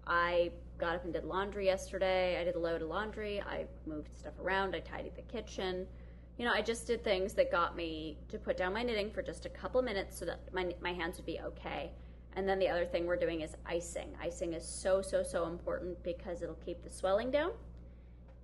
I 0.06 0.52
got 0.78 0.96
up 0.96 1.04
and 1.06 1.14
did 1.14 1.24
laundry 1.24 1.66
yesterday. 1.66 2.40
I 2.40 2.44
did 2.44 2.56
a 2.56 2.60
load 2.60 2.82
of 2.82 2.90
laundry. 2.90 3.42
I 3.42 3.66
moved 3.86 4.10
stuff 4.18 4.34
around. 4.40 4.76
I 4.76 4.80
tidied 4.80 5.16
the 5.16 5.22
kitchen. 5.22 5.88
You 6.38 6.46
know, 6.46 6.54
I 6.54 6.62
just 6.62 6.88
did 6.88 7.04
things 7.04 7.34
that 7.36 7.52
got 7.52 7.76
me 7.76 8.18
to 8.30 8.40
put 8.40 8.58
down 8.58 8.74
my 8.74 8.82
knitting 8.84 9.12
for 9.12 9.22
just 9.22 9.46
a 9.46 9.50
couple 9.50 9.82
minutes 9.82 10.18
so 10.18 10.26
that 10.26 10.40
my 10.54 10.74
my 10.82 10.92
hands 10.92 11.18
would 11.18 11.26
be 11.26 11.40
okay. 11.40 11.92
And 12.34 12.48
then 12.48 12.60
the 12.60 12.68
other 12.68 12.86
thing 12.86 13.06
we're 13.06 13.18
doing 13.18 13.42
is 13.42 13.56
icing. 13.66 14.16
Icing 14.22 14.54
is 14.54 14.66
so 14.66 15.02
so 15.02 15.24
so 15.24 15.46
important 15.48 16.02
because 16.04 16.42
it'll 16.42 16.56
keep 16.56 16.84
the 16.84 16.90
swelling 16.90 17.32
down 17.32 17.52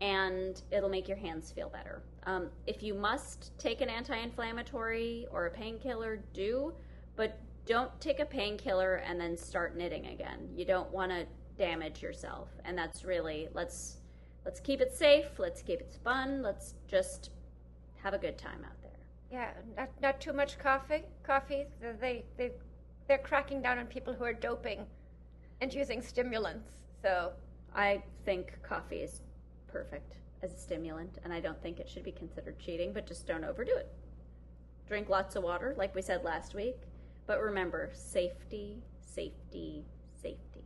and 0.01 0.61
it'll 0.71 0.89
make 0.89 1.07
your 1.07 1.17
hands 1.17 1.51
feel 1.51 1.69
better. 1.69 2.03
Um, 2.25 2.49
if 2.65 2.83
you 2.83 2.93
must 2.93 3.57
take 3.57 3.81
an 3.81 3.89
anti 3.89 4.15
inflammatory 4.15 5.27
or 5.31 5.47
a 5.47 5.51
painkiller, 5.51 6.19
do, 6.33 6.73
but 7.15 7.39
don't 7.65 7.89
take 7.99 8.19
a 8.19 8.25
painkiller 8.25 8.95
and 8.95 9.19
then 9.19 9.35
start 9.35 9.75
knitting 9.75 10.07
again. 10.07 10.49
You 10.55 10.65
don't 10.65 10.91
want 10.91 11.11
to 11.11 11.25
damage 11.57 12.01
yourself. 12.01 12.49
And 12.65 12.77
that's 12.77 13.03
really, 13.03 13.49
let's. 13.53 13.97
Let's 14.45 14.61
keep 14.61 14.79
it 14.79 14.93
safe. 14.93 15.39
Let's 15.39 15.61
keep 15.61 15.81
it 15.81 15.97
fun. 16.05 16.41
Let's 16.41 16.75
just 16.87 17.31
have 18.01 18.13
a 18.13 18.17
good 18.17 18.37
time 18.37 18.63
out 18.63 18.81
there. 18.81 18.91
Yeah, 19.29 19.49
not, 19.75 19.89
not 20.01 20.21
too 20.21 20.31
much 20.31 20.57
coffee. 20.57 21.03
Coffee, 21.21 21.65
they, 21.99 22.23
they, 22.37 22.51
they're 23.09 23.17
cracking 23.17 23.61
down 23.61 23.77
on 23.77 23.87
people 23.87 24.13
who 24.13 24.23
are 24.23 24.31
doping 24.31 24.85
and 25.59 25.73
using 25.73 26.01
stimulants. 26.01 26.71
So, 27.01 27.33
I 27.75 28.01
think 28.23 28.57
coffee 28.63 29.01
is 29.01 29.19
perfect 29.67 30.15
as 30.41 30.53
a 30.53 30.57
stimulant, 30.57 31.17
and 31.23 31.33
I 31.33 31.39
don't 31.39 31.61
think 31.61 31.79
it 31.79 31.89
should 31.89 32.03
be 32.03 32.11
considered 32.11 32.59
cheating, 32.59 32.93
but 32.93 33.07
just 33.07 33.27
don't 33.27 33.43
overdo 33.43 33.75
it. 33.75 33.91
Drink 34.87 35.09
lots 35.09 35.35
of 35.35 35.43
water, 35.43 35.73
like 35.77 35.95
we 35.95 36.01
said 36.01 36.23
last 36.23 36.53
week, 36.53 36.77
but 37.25 37.41
remember 37.41 37.89
safety, 37.93 38.83
safety, 39.01 39.83
safety. 40.21 40.63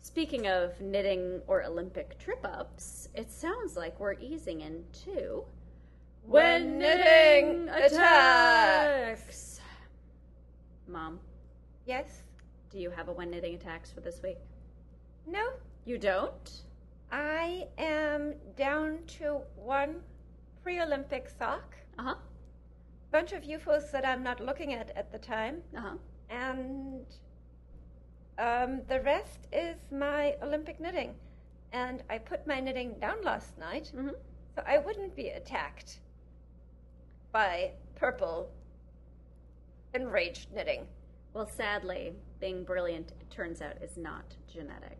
Speaking 0.00 0.46
of 0.46 0.80
knitting 0.80 1.40
or 1.46 1.64
Olympic 1.64 2.18
trip 2.18 2.40
ups, 2.44 3.08
it 3.14 3.30
sounds 3.30 3.76
like 3.76 3.98
we're 4.00 4.14
easing 4.14 4.60
into 4.60 5.44
When 6.26 6.78
knitting 6.78 7.68
attacks. 7.68 9.60
Mom, 10.86 11.20
yes? 11.86 12.22
do 12.72 12.78
you 12.78 12.90
have 12.90 13.08
a 13.08 13.12
when 13.12 13.30
knitting 13.30 13.54
attacks 13.54 13.92
for 13.92 14.00
this 14.00 14.22
week? 14.22 14.38
No? 15.26 15.50
You 15.84 15.98
don't? 15.98 16.62
I 17.12 17.66
am 17.78 18.34
down 18.56 19.00
to 19.18 19.40
one 19.56 19.96
pre 20.62 20.80
Olympic 20.80 21.28
sock, 21.28 21.76
Uh 21.98 22.02
huh. 22.02 22.14
bunch 23.10 23.32
of 23.32 23.42
UFOs 23.42 23.90
that 23.92 24.06
I'm 24.06 24.22
not 24.22 24.40
looking 24.40 24.72
at 24.72 24.90
at 24.96 25.12
the 25.12 25.18
time, 25.18 25.62
Uh 25.76 25.80
huh. 25.80 25.96
and 26.30 27.04
um, 28.38 28.80
the 28.88 29.00
rest 29.02 29.46
is 29.52 29.76
my 29.92 30.34
Olympic 30.42 30.80
knitting. 30.80 31.14
And 31.72 32.02
I 32.10 32.18
put 32.18 32.46
my 32.46 32.60
knitting 32.60 32.94
down 33.00 33.22
last 33.22 33.56
night 33.58 33.92
Mm-hmm. 33.94 34.10
so 34.54 34.62
I 34.66 34.78
wouldn't 34.78 35.14
be 35.14 35.28
attacked 35.28 36.00
by 37.32 37.72
purple 37.94 38.50
enraged 39.94 40.52
knitting. 40.52 40.86
Well, 41.34 41.46
sadly, 41.46 42.14
being 42.40 42.64
brilliant, 42.64 43.12
it 43.20 43.30
turns 43.30 43.62
out, 43.62 43.76
is 43.82 43.96
not 43.96 44.24
genetic. 44.52 44.98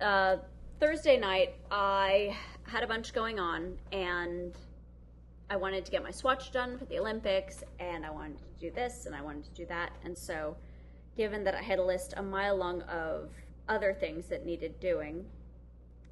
Uh, 0.00 0.36
Thursday 0.80 1.18
night, 1.18 1.56
I 1.70 2.34
had 2.62 2.82
a 2.82 2.86
bunch 2.86 3.12
going 3.12 3.38
on, 3.38 3.76
and 3.92 4.54
I 5.50 5.56
wanted 5.56 5.84
to 5.84 5.90
get 5.90 6.02
my 6.02 6.10
swatch 6.10 6.52
done 6.52 6.78
for 6.78 6.86
the 6.86 6.98
Olympics, 6.98 7.62
and 7.78 8.06
I 8.06 8.08
wanted 8.08 8.38
to 8.38 8.44
do 8.58 8.70
this, 8.70 9.04
and 9.04 9.14
I 9.14 9.20
wanted 9.20 9.44
to 9.44 9.50
do 9.50 9.66
that. 9.66 9.92
And 10.04 10.16
so, 10.16 10.56
given 11.18 11.44
that 11.44 11.54
I 11.54 11.60
had 11.60 11.80
a 11.80 11.84
list 11.84 12.14
a 12.16 12.22
mile 12.22 12.56
long 12.56 12.80
of 12.82 13.28
other 13.68 13.92
things 13.92 14.26
that 14.28 14.46
needed 14.46 14.80
doing, 14.80 15.26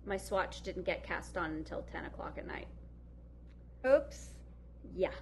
my 0.04 0.18
swatch 0.18 0.60
didn't 0.60 0.84
get 0.84 1.02
cast 1.02 1.38
on 1.38 1.52
until 1.52 1.80
10 1.90 2.04
o'clock 2.04 2.36
at 2.36 2.46
night. 2.46 2.68
Oops. 3.86 4.34
Yeah. 4.94 5.14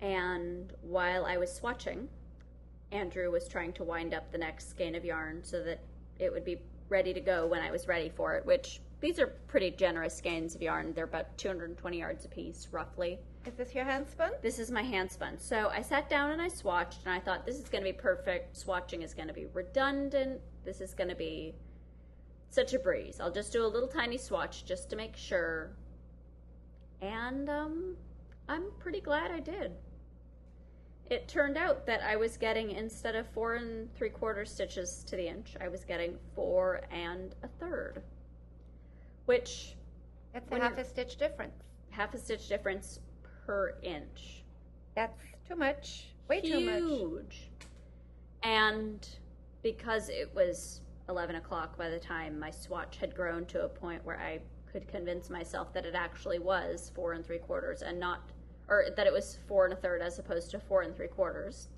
And 0.00 0.72
while 0.82 1.24
I 1.24 1.36
was 1.36 1.50
swatching, 1.56 2.08
Andrew 2.90 3.30
was 3.30 3.46
trying 3.46 3.74
to 3.74 3.84
wind 3.84 4.12
up 4.12 4.32
the 4.32 4.38
next 4.38 4.70
skein 4.70 4.96
of 4.96 5.04
yarn 5.04 5.44
so 5.44 5.62
that 5.62 5.78
it 6.18 6.32
would 6.32 6.44
be 6.44 6.58
ready 6.88 7.12
to 7.14 7.20
go 7.20 7.46
when 7.46 7.60
I 7.60 7.70
was 7.70 7.88
ready 7.88 8.08
for 8.08 8.34
it, 8.34 8.44
which 8.46 8.80
these 9.00 9.18
are 9.18 9.28
pretty 9.46 9.70
generous 9.70 10.16
skeins 10.16 10.54
of 10.54 10.62
yarn. 10.62 10.92
They're 10.94 11.04
about 11.04 11.36
220 11.38 11.98
yards 11.98 12.24
apiece, 12.24 12.68
roughly. 12.72 13.18
Is 13.46 13.54
this 13.54 13.74
your 13.74 13.84
hand 13.84 14.06
spun? 14.08 14.32
This 14.42 14.58
is 14.58 14.70
my 14.70 14.82
hand 14.82 15.10
spun. 15.10 15.38
So 15.38 15.70
I 15.72 15.82
sat 15.82 16.10
down 16.10 16.32
and 16.32 16.42
I 16.42 16.48
swatched, 16.48 17.04
and 17.04 17.14
I 17.14 17.20
thought 17.20 17.46
this 17.46 17.56
is 17.56 17.68
going 17.68 17.84
to 17.84 17.90
be 17.90 17.96
perfect. 17.96 18.56
Swatching 18.56 19.02
is 19.02 19.14
going 19.14 19.28
to 19.28 19.34
be 19.34 19.46
redundant. 19.46 20.40
This 20.64 20.80
is 20.80 20.94
going 20.94 21.08
to 21.08 21.16
be 21.16 21.54
such 22.50 22.74
a 22.74 22.78
breeze. 22.78 23.20
I'll 23.20 23.32
just 23.32 23.52
do 23.52 23.64
a 23.64 23.68
little 23.68 23.88
tiny 23.88 24.18
swatch 24.18 24.64
just 24.64 24.90
to 24.90 24.96
make 24.96 25.16
sure. 25.16 25.70
And 27.00 27.48
um, 27.48 27.96
I'm 28.48 28.64
pretty 28.80 29.00
glad 29.00 29.30
I 29.30 29.40
did. 29.40 29.72
It 31.10 31.26
turned 31.26 31.56
out 31.56 31.86
that 31.86 32.02
I 32.02 32.16
was 32.16 32.36
getting, 32.36 32.72
instead 32.72 33.14
of 33.16 33.26
four 33.28 33.54
and 33.54 33.92
three 33.94 34.10
quarter 34.10 34.44
stitches 34.44 35.02
to 35.04 35.16
the 35.16 35.26
inch, 35.26 35.56
I 35.60 35.68
was 35.68 35.84
getting 35.84 36.18
four 36.34 36.82
and 36.90 37.34
a 37.42 37.48
third. 37.60 38.02
Which, 39.24 39.74
That's 40.34 40.50
a 40.52 40.58
half 40.58 40.76
a 40.76 40.84
stitch 40.84 41.16
difference. 41.16 41.62
half 41.90 42.12
a 42.14 42.18
stitch 42.18 42.48
difference 42.48 43.00
per 43.46 43.74
inch. 43.82 44.44
That's 44.94 45.18
too 45.48 45.56
much. 45.56 46.08
Way 46.28 46.42
too 46.42 46.60
much. 46.60 46.82
huge. 46.82 47.50
And 48.42 49.08
because 49.62 50.10
it 50.10 50.30
was 50.34 50.82
11 51.08 51.36
o'clock 51.36 51.76
by 51.78 51.88
the 51.88 51.98
time 51.98 52.38
my 52.38 52.50
swatch 52.50 52.98
had 52.98 53.14
grown 53.14 53.46
to 53.46 53.64
a 53.64 53.68
point 53.68 54.04
where 54.04 54.18
I 54.18 54.40
could 54.70 54.86
convince 54.86 55.30
myself 55.30 55.72
that 55.72 55.86
it 55.86 55.94
actually 55.94 56.38
was 56.38 56.92
four 56.94 57.14
and 57.14 57.24
three 57.24 57.38
quarters 57.38 57.80
and 57.82 57.98
not, 57.98 58.20
or 58.68 58.84
that 58.96 59.06
it 59.06 59.12
was 59.12 59.38
four 59.46 59.64
and 59.64 59.72
a 59.72 59.76
third 59.76 60.02
as 60.02 60.18
opposed 60.18 60.50
to 60.50 60.60
four 60.60 60.82
and 60.82 60.94
three 60.94 61.08
quarters, 61.08 61.68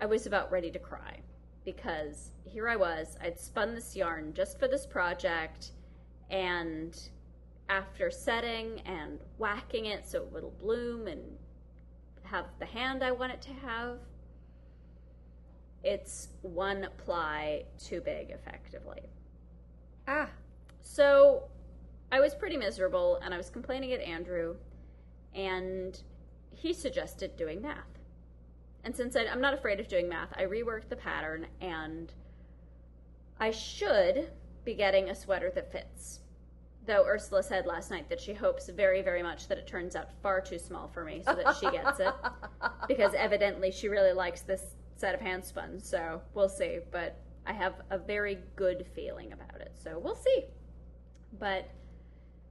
I 0.00 0.06
was 0.06 0.26
about 0.26 0.50
ready 0.50 0.70
to 0.70 0.78
cry 0.78 1.20
because 1.64 2.30
here 2.44 2.68
I 2.68 2.76
was, 2.76 3.16
I'd 3.20 3.38
spun 3.38 3.74
this 3.74 3.96
yarn 3.96 4.32
just 4.34 4.58
for 4.58 4.68
this 4.68 4.86
project, 4.86 5.72
and 6.30 6.96
after 7.68 8.10
setting 8.10 8.80
and 8.86 9.18
whacking 9.38 9.86
it 9.86 10.06
so 10.08 10.22
it 10.22 10.32
would 10.32 10.58
bloom 10.58 11.08
and 11.08 11.22
have 12.22 12.46
the 12.58 12.66
hand 12.66 13.02
I 13.02 13.10
want 13.10 13.32
it 13.32 13.42
to 13.42 13.52
have, 13.54 13.98
it's 15.82 16.28
one 16.42 16.88
ply 16.98 17.64
too 17.78 18.00
big 18.00 18.30
effectively. 18.30 19.02
Ah, 20.08 20.30
So 20.80 21.48
I 22.12 22.20
was 22.20 22.34
pretty 22.34 22.56
miserable 22.56 23.18
and 23.22 23.34
I 23.34 23.36
was 23.36 23.50
complaining 23.50 23.92
at 23.92 24.00
Andrew, 24.00 24.56
and 25.36 26.02
he 26.50 26.72
suggested 26.72 27.36
doing 27.36 27.60
math. 27.62 28.00
And 28.82 28.96
since 28.96 29.14
I, 29.14 29.26
I'm 29.26 29.40
not 29.40 29.54
afraid 29.54 29.78
of 29.78 29.88
doing 29.88 30.08
math, 30.08 30.32
I 30.36 30.44
reworked 30.44 30.88
the 30.88 30.96
pattern 30.96 31.46
and 31.60 32.12
I 33.38 33.50
should 33.50 34.30
be 34.64 34.74
getting 34.74 35.10
a 35.10 35.14
sweater 35.14 35.52
that 35.54 35.70
fits. 35.70 36.20
Though 36.86 37.04
Ursula 37.04 37.42
said 37.42 37.66
last 37.66 37.90
night 37.90 38.08
that 38.08 38.20
she 38.20 38.32
hopes 38.32 38.68
very, 38.68 39.02
very 39.02 39.22
much 39.22 39.48
that 39.48 39.58
it 39.58 39.66
turns 39.66 39.96
out 39.96 40.08
far 40.22 40.40
too 40.40 40.58
small 40.58 40.88
for 40.88 41.04
me 41.04 41.20
so 41.24 41.34
that 41.34 41.56
she 41.56 41.70
gets 41.70 42.00
it. 42.00 42.14
Because 42.88 43.12
evidently 43.14 43.72
she 43.72 43.88
really 43.88 44.12
likes 44.12 44.42
this 44.42 44.76
set 44.96 45.12
of 45.14 45.20
hand 45.20 45.44
spun, 45.44 45.80
so 45.80 46.22
we'll 46.34 46.48
see. 46.48 46.78
But 46.92 47.18
I 47.44 47.52
have 47.52 47.74
a 47.90 47.98
very 47.98 48.38
good 48.54 48.86
feeling 48.94 49.32
about 49.32 49.60
it, 49.60 49.72
so 49.74 49.98
we'll 49.98 50.14
see. 50.14 50.44
But 51.40 51.68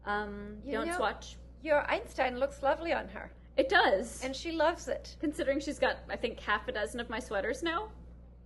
um, 0.05 0.57
You 0.65 0.73
don't 0.73 0.87
know- 0.87 0.97
swatch. 0.97 1.37
Your 1.65 1.81
Einstein 1.89 2.37
looks 2.37 2.61
lovely 2.61 2.93
on 2.93 3.07
her, 3.07 3.31
It 3.57 3.69
does, 3.69 4.23
and 4.23 4.35
she 4.35 4.51
loves 4.51 4.87
it. 4.87 5.15
considering 5.19 5.59
she's 5.59 5.79
got 5.79 5.97
I 6.07 6.15
think 6.15 6.39
half 6.39 6.67
a 6.67 6.71
dozen 6.71 6.99
of 6.99 7.09
my 7.09 7.19
sweaters 7.19 7.63
now. 7.63 7.89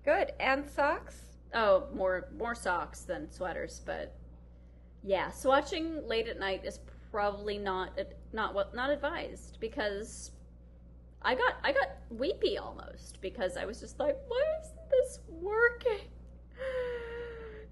Good. 0.05 0.31
And 0.39 0.65
socks? 0.69 1.17
Oh, 1.53 1.87
more 1.93 2.29
more 2.37 2.55
socks 2.55 3.01
than 3.01 3.29
sweaters, 3.29 3.81
but 3.85 4.15
yeah, 5.03 5.31
swatching 5.31 6.07
late 6.07 6.29
at 6.29 6.39
night 6.39 6.63
is 6.63 6.79
probably 7.11 7.57
not 7.57 7.99
not 8.31 8.53
what 8.53 8.73
not 8.73 8.89
advised 8.89 9.59
because 9.59 10.31
I 11.21 11.35
got 11.35 11.55
I 11.61 11.73
got 11.73 11.89
weepy 12.09 12.57
almost 12.57 13.19
because 13.19 13.57
I 13.57 13.65
was 13.65 13.81
just 13.81 13.99
like, 13.99 14.17
why 14.29 14.43
isn't 14.63 14.89
this 14.89 15.19
working? 15.29 16.07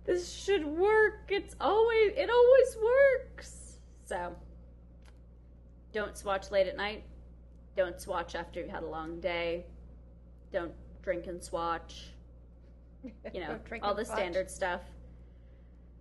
This 0.03 0.29
should 0.29 0.65
work. 0.65 1.29
It's 1.29 1.55
always 1.61 2.11
it 2.17 2.29
always 2.29 2.77
works. 2.83 3.77
So 4.03 4.35
don't 5.97 6.17
swatch 6.17 6.51
late 6.51 6.67
at 6.67 6.77
night. 6.77 7.03
Don't 7.75 7.99
swatch 7.99 8.35
after 8.35 8.59
you've 8.59 8.69
had 8.69 8.83
a 8.83 8.87
long 8.87 9.19
day. 9.19 9.65
Don't 10.51 10.73
drink 11.07 11.27
and 11.27 11.41
swatch 11.41 12.09
you 13.33 13.39
know 13.39 13.57
drink 13.63 13.81
all 13.81 13.95
the 13.95 14.03
swatch. 14.03 14.17
standard 14.17 14.51
stuff 14.51 14.81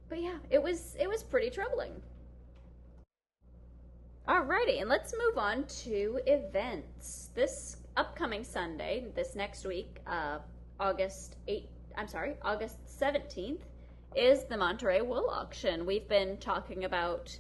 but 0.08 0.20
yeah 0.20 0.38
it 0.50 0.60
was 0.60 0.96
it 0.98 1.08
was 1.08 1.22
pretty 1.22 1.48
troubling 1.48 1.92
alrighty 4.28 4.80
and 4.80 4.88
let's 4.88 5.14
move 5.16 5.38
on 5.38 5.62
to 5.68 6.18
events 6.26 7.30
this 7.36 7.76
upcoming 7.96 8.42
sunday 8.42 9.04
this 9.14 9.36
next 9.36 9.64
week 9.64 10.00
uh 10.08 10.38
august 10.80 11.36
8 11.46 11.68
i'm 11.96 12.08
sorry 12.08 12.34
august 12.42 12.78
17th 13.00 13.60
is 14.16 14.42
the 14.46 14.56
monterey 14.56 15.02
wool 15.02 15.30
auction 15.30 15.86
we've 15.86 16.08
been 16.08 16.36
talking 16.38 16.82
about 16.84 17.38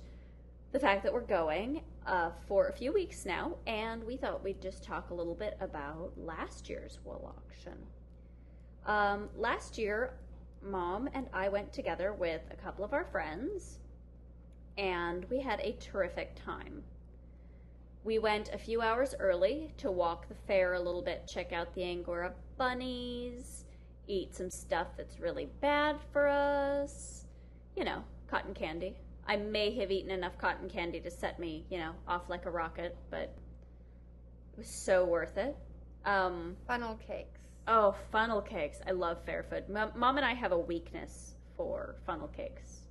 the 0.70 0.78
fact 0.78 1.02
that 1.02 1.12
we're 1.12 1.20
going 1.20 1.80
uh, 2.06 2.30
for 2.46 2.68
a 2.68 2.72
few 2.72 2.92
weeks 2.92 3.26
now 3.26 3.56
and 3.66 4.02
we 4.04 4.16
thought 4.16 4.42
we'd 4.42 4.60
just 4.62 4.82
talk 4.82 5.10
a 5.10 5.14
little 5.14 5.34
bit 5.34 5.56
about 5.60 6.12
last 6.16 6.68
year's 6.68 6.98
wool 7.04 7.34
auction 7.36 7.76
um, 8.86 9.28
last 9.36 9.78
year, 9.78 10.14
mom 10.62 11.08
and 11.12 11.26
I 11.32 11.48
went 11.48 11.72
together 11.72 12.12
with 12.12 12.42
a 12.52 12.56
couple 12.56 12.84
of 12.84 12.92
our 12.92 13.04
friends, 13.04 13.80
and 14.78 15.24
we 15.28 15.40
had 15.40 15.60
a 15.60 15.72
terrific 15.80 16.36
time. 16.36 16.84
We 18.04 18.20
went 18.20 18.50
a 18.52 18.58
few 18.58 18.80
hours 18.80 19.16
early 19.18 19.74
to 19.78 19.90
walk 19.90 20.28
the 20.28 20.36
fair 20.46 20.74
a 20.74 20.80
little 20.80 21.02
bit, 21.02 21.28
check 21.28 21.52
out 21.52 21.74
the 21.74 21.82
Angora 21.82 22.32
bunnies, 22.56 23.64
eat 24.06 24.36
some 24.36 24.50
stuff 24.50 24.86
that's 24.96 25.18
really 25.18 25.48
bad 25.60 25.96
for 26.12 26.28
us. 26.28 27.24
You 27.74 27.84
know, 27.84 28.04
cotton 28.28 28.54
candy. 28.54 28.96
I 29.28 29.36
may 29.36 29.74
have 29.78 29.90
eaten 29.90 30.10
enough 30.10 30.38
cotton 30.38 30.68
candy 30.68 31.00
to 31.00 31.10
set 31.10 31.38
me, 31.38 31.66
you 31.70 31.78
know, 31.78 31.92
off 32.06 32.28
like 32.28 32.46
a 32.46 32.50
rocket, 32.50 32.96
but 33.10 33.34
it 34.52 34.58
was 34.58 34.68
so 34.68 35.04
worth 35.04 35.36
it. 35.36 35.56
Um, 36.04 36.56
Funnel 36.66 36.98
cakes. 37.06 37.40
Oh, 37.68 37.96
funnel 38.12 38.40
cakes. 38.40 38.78
I 38.86 38.92
love 38.92 39.18
fair 39.26 39.42
food. 39.42 39.68
Mom, 39.68 39.90
Mom 39.96 40.16
and 40.18 40.24
I 40.24 40.34
have 40.34 40.52
a 40.52 40.58
weakness 40.58 41.34
for 41.56 41.96
funnel 42.06 42.28
cakes. 42.28 42.82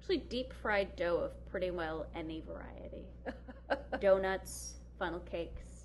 Actually, 0.00 0.18
deep 0.18 0.52
fried 0.54 0.96
dough 0.96 1.16
of 1.18 1.50
pretty 1.50 1.70
well 1.70 2.06
any 2.14 2.40
variety. 2.40 3.04
Donuts, 4.00 4.76
funnel 4.98 5.20
cakes, 5.20 5.84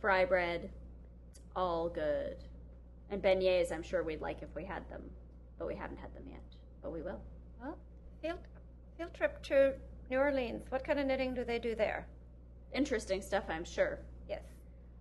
fry 0.00 0.24
bread. 0.24 0.70
It's 1.30 1.40
all 1.56 1.88
good. 1.88 2.36
And 3.10 3.20
beignets, 3.20 3.72
I'm 3.72 3.82
sure 3.82 4.02
we'd 4.02 4.20
like 4.20 4.42
if 4.42 4.54
we 4.54 4.64
had 4.64 4.88
them, 4.88 5.02
but 5.58 5.66
we 5.66 5.74
haven't 5.74 5.98
had 5.98 6.14
them 6.14 6.24
yet. 6.30 6.42
But 6.80 6.92
we 6.92 7.02
will. 7.02 7.20
well, 7.60 7.76
field, 8.22 8.38
field 8.96 9.14
trip 9.14 9.42
to 9.44 9.74
New 10.10 10.18
Orleans. 10.18 10.70
What 10.70 10.84
kind 10.84 10.98
of 10.98 11.06
knitting 11.06 11.34
do 11.34 11.44
they 11.44 11.58
do 11.58 11.74
there? 11.74 12.06
Interesting 12.72 13.22
stuff, 13.22 13.44
I'm 13.48 13.64
sure. 13.64 13.98
Yes. 14.28 14.42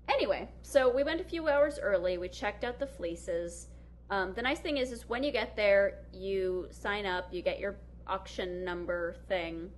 Anyway, 0.09 0.49
so 0.61 0.93
we 0.93 1.03
went 1.03 1.21
a 1.21 1.23
few 1.23 1.47
hours 1.47 1.79
early. 1.81 2.17
We 2.17 2.29
checked 2.29 2.63
out 2.63 2.79
the 2.79 2.87
fleeces. 2.87 3.67
Um, 4.09 4.33
the 4.33 4.41
nice 4.41 4.59
thing 4.59 4.77
is, 4.77 4.91
is 4.91 5.07
when 5.07 5.23
you 5.23 5.31
get 5.31 5.55
there, 5.55 5.99
you 6.11 6.67
sign 6.71 7.05
up. 7.05 7.33
You 7.33 7.41
get 7.41 7.59
your 7.59 7.77
auction 8.07 8.63
number 8.63 9.15
thing. 9.27 9.69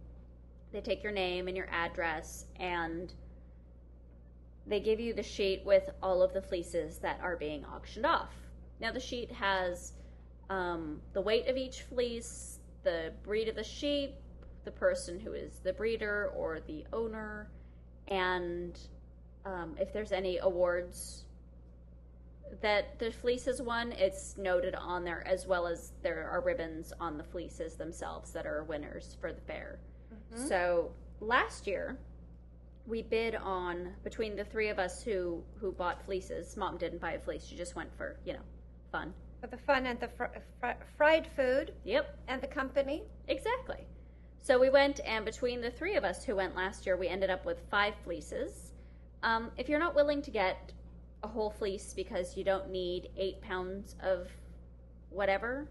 They 0.71 0.81
take 0.81 1.03
your 1.03 1.11
name 1.11 1.47
and 1.47 1.55
your 1.55 1.69
address, 1.71 2.45
and 2.59 3.13
they 4.67 4.79
give 4.79 4.99
you 4.99 5.13
the 5.13 5.23
sheet 5.23 5.61
with 5.65 5.89
all 6.01 6.21
of 6.21 6.33
the 6.33 6.41
fleeces 6.41 6.97
that 6.99 7.19
are 7.21 7.37
being 7.37 7.63
auctioned 7.65 8.05
off. 8.05 8.33
Now, 8.81 8.91
the 8.91 8.99
sheet 8.99 9.31
has 9.31 9.93
um, 10.49 10.99
the 11.13 11.21
weight 11.21 11.47
of 11.47 11.55
each 11.55 11.83
fleece, 11.83 12.54
the 12.85 13.11
breed 13.23 13.49
of 13.49 13.55
the 13.55 13.63
sheep, 13.63 14.15
the 14.63 14.71
person 14.71 15.19
who 15.19 15.33
is 15.33 15.59
the 15.63 15.73
breeder 15.73 16.31
or 16.33 16.61
the 16.61 16.85
owner, 16.93 17.49
and 18.07 18.79
um, 19.43 19.75
if 19.77 19.91
there's 19.91 20.13
any 20.13 20.37
awards 20.37 21.25
that 22.61 22.97
the 22.99 23.11
fleeces 23.11 23.61
won, 23.61 23.91
it's 23.91 24.37
noted 24.37 24.75
on 24.75 25.03
there 25.03 25.27
as 25.27 25.45
well 25.45 25.67
as 25.67 25.91
there 26.01 26.29
are 26.29 26.41
ribbons 26.41 26.93
on 26.99 27.17
the 27.17 27.23
fleeces 27.23 27.75
themselves 27.75 28.31
that 28.31 28.45
are 28.45 28.63
winners 28.63 29.17
for 29.19 29.33
the 29.33 29.41
fair. 29.41 29.79
Mhm. 30.31 30.47
So 30.47 30.91
last 31.19 31.67
year, 31.67 31.97
we 32.87 33.01
bid 33.01 33.35
on 33.35 33.95
between 34.03 34.35
the 34.35 34.45
three 34.45 34.69
of 34.69 34.79
us 34.79 35.03
who 35.03 35.43
who 35.59 35.71
bought 35.71 36.03
fleeces. 36.05 36.55
Mom 36.55 36.77
didn't 36.77 36.99
buy 36.99 37.13
a 37.13 37.19
fleece; 37.19 37.43
she 37.43 37.55
just 37.55 37.75
went 37.75 37.91
for 37.97 38.17
you 38.23 38.33
know 38.33 38.43
fun. 38.91 39.13
For 39.45 39.51
the 39.51 39.61
fun 39.61 39.85
and 39.85 39.99
the 39.99 40.07
fr- 40.07 40.39
fr- 40.59 40.83
fried 40.97 41.27
food 41.35 41.71
Yep, 41.83 42.17
and 42.27 42.41
the 42.41 42.47
company. 42.47 43.03
Exactly. 43.27 43.85
So 44.41 44.57
we 44.57 44.71
went, 44.71 45.01
and 45.05 45.23
between 45.23 45.61
the 45.61 45.69
three 45.69 45.95
of 45.97 46.03
us 46.03 46.23
who 46.23 46.35
went 46.35 46.55
last 46.55 46.87
year, 46.87 46.97
we 46.97 47.07
ended 47.07 47.29
up 47.29 47.45
with 47.45 47.59
five 47.69 47.93
fleeces. 48.03 48.71
Um, 49.21 49.51
if 49.55 49.69
you're 49.69 49.77
not 49.77 49.93
willing 49.93 50.23
to 50.23 50.31
get 50.31 50.73
a 51.21 51.27
whole 51.27 51.51
fleece 51.51 51.93
because 51.93 52.35
you 52.35 52.43
don't 52.43 52.71
need 52.71 53.09
eight 53.17 53.39
pounds 53.39 53.95
of 54.01 54.29
whatever, 55.11 55.69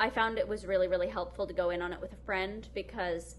I 0.00 0.10
found 0.10 0.36
it 0.36 0.48
was 0.48 0.66
really, 0.66 0.88
really 0.88 1.08
helpful 1.08 1.46
to 1.46 1.54
go 1.54 1.70
in 1.70 1.80
on 1.80 1.92
it 1.92 2.00
with 2.00 2.14
a 2.14 2.24
friend 2.26 2.68
because 2.74 3.36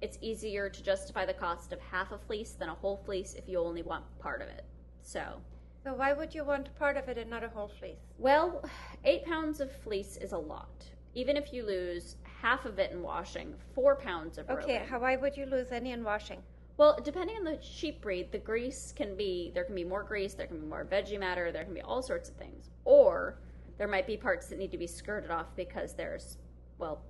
it's 0.00 0.18
easier 0.20 0.68
to 0.68 0.82
justify 0.82 1.24
the 1.24 1.34
cost 1.34 1.72
of 1.72 1.78
half 1.78 2.10
a 2.10 2.18
fleece 2.18 2.54
than 2.54 2.68
a 2.68 2.74
whole 2.74 2.96
fleece 2.96 3.34
if 3.34 3.48
you 3.48 3.60
only 3.60 3.82
want 3.82 4.02
part 4.18 4.42
of 4.42 4.48
it. 4.48 4.64
So, 5.02 5.40
So 5.88 5.94
why 5.94 6.12
would 6.12 6.34
you 6.34 6.44
want 6.44 6.68
part 6.78 6.98
of 6.98 7.08
it 7.08 7.16
and 7.16 7.30
not 7.30 7.42
a 7.42 7.48
whole 7.48 7.68
fleece? 7.68 7.96
well, 8.18 8.62
eight 9.06 9.24
pounds 9.24 9.58
of 9.58 9.72
fleece 9.72 10.18
is 10.18 10.32
a 10.32 10.36
lot. 10.36 10.84
Even 11.14 11.34
if 11.34 11.50
you 11.50 11.64
lose 11.64 12.16
half 12.42 12.66
of 12.66 12.78
it 12.78 12.92
in 12.92 13.00
washing, 13.00 13.54
four 13.74 13.96
pounds 13.96 14.36
of 14.36 14.50
Okay, 14.50 14.84
how 14.86 15.00
why 15.00 15.16
would 15.16 15.34
you 15.34 15.46
lose 15.46 15.72
any 15.72 15.92
in 15.92 16.04
washing? 16.04 16.42
Well, 16.76 16.98
depending 17.02 17.36
on 17.36 17.44
the 17.44 17.58
sheep 17.62 18.02
breed, 18.02 18.30
the 18.30 18.38
grease 18.38 18.92
can 18.94 19.16
be 19.16 19.50
there 19.54 19.64
can 19.64 19.74
be 19.74 19.82
more 19.82 20.02
grease, 20.02 20.34
there 20.34 20.46
can 20.46 20.60
be 20.60 20.66
more 20.66 20.84
veggie 20.84 21.18
matter, 21.18 21.50
there 21.50 21.64
can 21.64 21.72
be 21.72 21.80
all 21.80 22.02
sorts 22.02 22.28
of 22.28 22.36
things. 22.36 22.68
Or 22.84 23.38
there 23.78 23.88
might 23.88 24.06
be 24.06 24.18
parts 24.18 24.48
that 24.48 24.58
need 24.58 24.72
to 24.72 24.78
be 24.78 24.86
skirted 24.86 25.30
off 25.30 25.56
because 25.56 25.94
there's 25.94 26.36
well, 26.76 27.00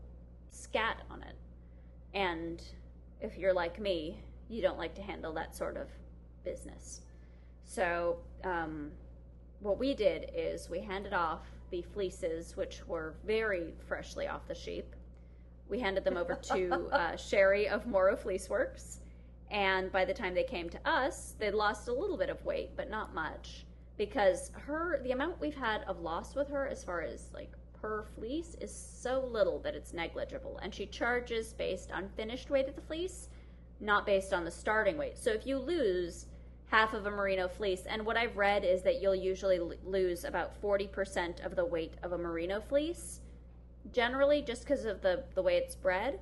scat 0.50 1.02
on 1.10 1.24
it. 1.24 1.34
And 2.14 2.62
if 3.20 3.36
you're 3.36 3.54
like 3.54 3.80
me, 3.80 4.20
you 4.48 4.62
don't 4.62 4.78
like 4.78 4.94
to 4.94 5.02
handle 5.02 5.32
that 5.32 5.56
sort 5.56 5.76
of 5.76 5.88
business. 6.44 7.00
So, 7.68 8.16
um, 8.44 8.92
what 9.60 9.78
we 9.78 9.94
did 9.94 10.30
is 10.34 10.70
we 10.70 10.80
handed 10.80 11.12
off 11.12 11.42
the 11.70 11.82
fleeces, 11.82 12.56
which 12.56 12.80
were 12.88 13.14
very 13.26 13.74
freshly 13.86 14.26
off 14.26 14.48
the 14.48 14.54
sheep. 14.54 14.96
We 15.68 15.78
handed 15.78 16.02
them 16.02 16.16
over 16.16 16.34
to 16.34 16.88
uh, 16.92 17.16
Sherry 17.16 17.68
of 17.68 17.86
Morro 17.86 18.16
Fleece 18.16 18.48
Works, 18.48 19.00
and 19.50 19.92
by 19.92 20.06
the 20.06 20.14
time 20.14 20.34
they 20.34 20.44
came 20.44 20.70
to 20.70 20.88
us, 20.88 21.34
they'd 21.38 21.52
lost 21.52 21.88
a 21.88 21.92
little 21.92 22.16
bit 22.16 22.30
of 22.30 22.42
weight, 22.42 22.70
but 22.74 22.88
not 22.88 23.14
much, 23.14 23.66
because 23.98 24.50
her 24.66 25.02
the 25.02 25.12
amount 25.12 25.38
we've 25.38 25.54
had 25.54 25.82
of 25.82 26.00
loss 26.00 26.34
with 26.34 26.48
her, 26.48 26.66
as 26.66 26.82
far 26.82 27.02
as 27.02 27.28
like 27.34 27.52
per 27.82 28.02
fleece, 28.14 28.56
is 28.62 28.74
so 28.74 29.28
little 29.30 29.58
that 29.58 29.74
it's 29.74 29.92
negligible, 29.92 30.58
and 30.62 30.74
she 30.74 30.86
charges 30.86 31.52
based 31.52 31.92
on 31.92 32.08
finished 32.16 32.48
weight 32.48 32.66
of 32.66 32.76
the 32.76 32.80
fleece, 32.80 33.28
not 33.78 34.06
based 34.06 34.32
on 34.32 34.46
the 34.46 34.50
starting 34.50 34.96
weight. 34.96 35.18
So 35.18 35.32
if 35.32 35.46
you 35.46 35.58
lose 35.58 36.28
half 36.68 36.92
of 36.94 37.06
a 37.06 37.10
merino 37.10 37.48
fleece. 37.48 37.84
And 37.88 38.04
what 38.04 38.16
I've 38.16 38.36
read 38.36 38.64
is 38.64 38.82
that 38.82 39.00
you'll 39.00 39.14
usually 39.14 39.58
l- 39.58 39.72
lose 39.84 40.24
about 40.24 40.60
40% 40.62 41.44
of 41.44 41.56
the 41.56 41.64
weight 41.64 41.94
of 42.02 42.12
a 42.12 42.18
merino 42.18 42.60
fleece, 42.60 43.20
generally, 43.92 44.42
just 44.42 44.62
because 44.62 44.84
of 44.84 45.00
the, 45.00 45.24
the 45.34 45.42
way 45.42 45.56
it's 45.56 45.74
bred. 45.74 46.18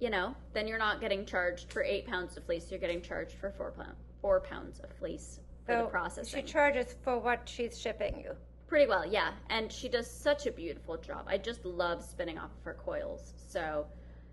You 0.00 0.10
know, 0.10 0.34
then 0.52 0.68
you're 0.68 0.78
not 0.78 1.00
getting 1.00 1.24
charged 1.26 1.72
for 1.72 1.82
eight 1.82 2.06
pounds 2.06 2.36
of 2.36 2.44
fleece, 2.44 2.70
you're 2.70 2.78
getting 2.80 3.02
charged 3.02 3.34
for 3.34 3.50
four, 3.50 3.72
pound, 3.72 3.94
four 4.20 4.40
pounds 4.40 4.78
of 4.80 4.90
fleece 4.98 5.40
for 5.66 5.72
the 5.74 5.82
So 5.84 5.86
processing. 5.88 6.40
she 6.40 6.46
charges 6.52 6.94
for 7.02 7.18
what 7.18 7.48
she's 7.48 7.78
shipping 7.78 8.20
you. 8.20 8.32
Pretty 8.68 8.86
well, 8.86 9.06
yeah. 9.06 9.30
And 9.50 9.72
she 9.72 9.88
does 9.88 10.08
such 10.08 10.46
a 10.46 10.52
beautiful 10.52 10.96
job. 10.98 11.24
I 11.26 11.38
just 11.38 11.64
love 11.64 12.04
spinning 12.04 12.38
off 12.38 12.50
of 12.58 12.64
her 12.64 12.74
coils. 12.74 13.32
So 13.48 13.86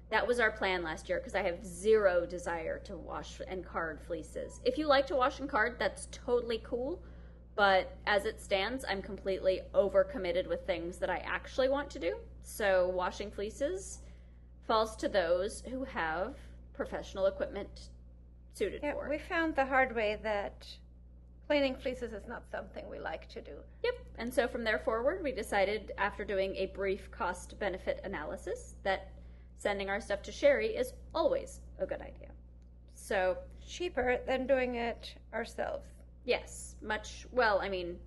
that 0.10 0.26
was 0.26 0.40
our 0.40 0.52
plan 0.52 0.84
last 0.84 1.10
year 1.10 1.20
because 1.20 1.36
I 1.36 1.42
have 1.44 1.66
zero 1.66 2.26
desire 2.26 2.80
to 2.86 2.96
wash 2.98 3.42
and 3.48 3.66
card 3.66 4.00
fleeces. 4.06 4.62
If 4.64 4.78
you 4.78 4.88
like 4.88 5.08
to 5.08 5.16
wash 5.16 5.40
and 5.40 5.50
card, 5.50 5.78
that's 5.80 6.08
totally 6.12 6.62
cool. 6.64 7.02
But 7.56 7.96
as 8.06 8.26
it 8.26 8.42
stands, 8.42 8.84
I'm 8.88 9.02
completely 9.02 9.62
overcommitted 9.74 10.48
with 10.48 10.66
things 10.68 10.98
that 10.98 11.10
I 11.10 11.18
actually 11.26 11.70
want 11.70 11.90
to 11.92 12.00
do. 12.00 12.18
So 12.44 12.90
washing 12.90 13.32
fleeces 13.32 14.00
falls 14.68 14.96
to 14.98 15.08
those 15.08 15.64
who 15.70 15.84
have 15.86 16.36
professional 16.74 17.28
equipment 17.28 17.90
suited 18.54 18.82
Yeah, 18.84 18.94
for. 18.94 19.10
we 19.10 19.18
found 19.18 19.56
the 19.56 19.66
hard 19.66 19.96
way 19.96 20.18
that 20.24 20.68
cleaning 21.48 21.76
fleeces 21.76 22.12
is 22.14 22.28
not 22.28 22.44
something 22.52 22.90
we 22.90 23.00
like 23.00 23.30
to 23.30 23.42
do. 23.42 23.54
Yep. 23.84 23.94
And 24.18 24.34
so 24.34 24.48
from 24.48 24.64
there 24.64 24.80
forward, 24.80 25.22
we 25.24 25.32
decided 25.32 25.94
after 25.98 26.26
doing 26.26 26.56
a 26.56 26.68
brief 26.68 27.10
cost 27.12 27.58
benefit 27.60 28.02
analysis 28.04 28.76
that 28.84 29.12
sending 29.58 29.90
our 29.90 30.00
stuff 30.02 30.22
to 30.24 30.32
Sherry 30.32 30.76
is 30.76 30.94
always 31.14 31.60
a 31.80 31.86
good 31.86 32.02
idea. 32.02 32.30
So, 32.94 33.38
Cheaper 33.68 34.20
than 34.28 34.46
doing 34.46 34.76
it 34.76 35.16
ourselves. 35.34 35.88
yes, 36.24 36.76
much, 36.82 37.26
well, 37.32 37.60
I 37.60 37.68
mean, 37.70 37.98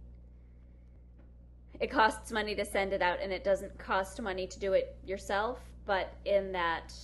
it 1.80 1.90
costs 1.90 2.30
money 2.30 2.54
to 2.54 2.64
send 2.64 2.92
it 2.92 3.02
out 3.02 3.18
and 3.20 3.32
it 3.32 3.42
doesn't 3.44 3.76
cost 3.78 4.20
money 4.20 4.46
to 4.46 4.58
do 4.58 4.72
it 4.72 4.96
yourself, 5.04 5.58
but 5.84 6.12
in 6.24 6.52
that 6.52 6.94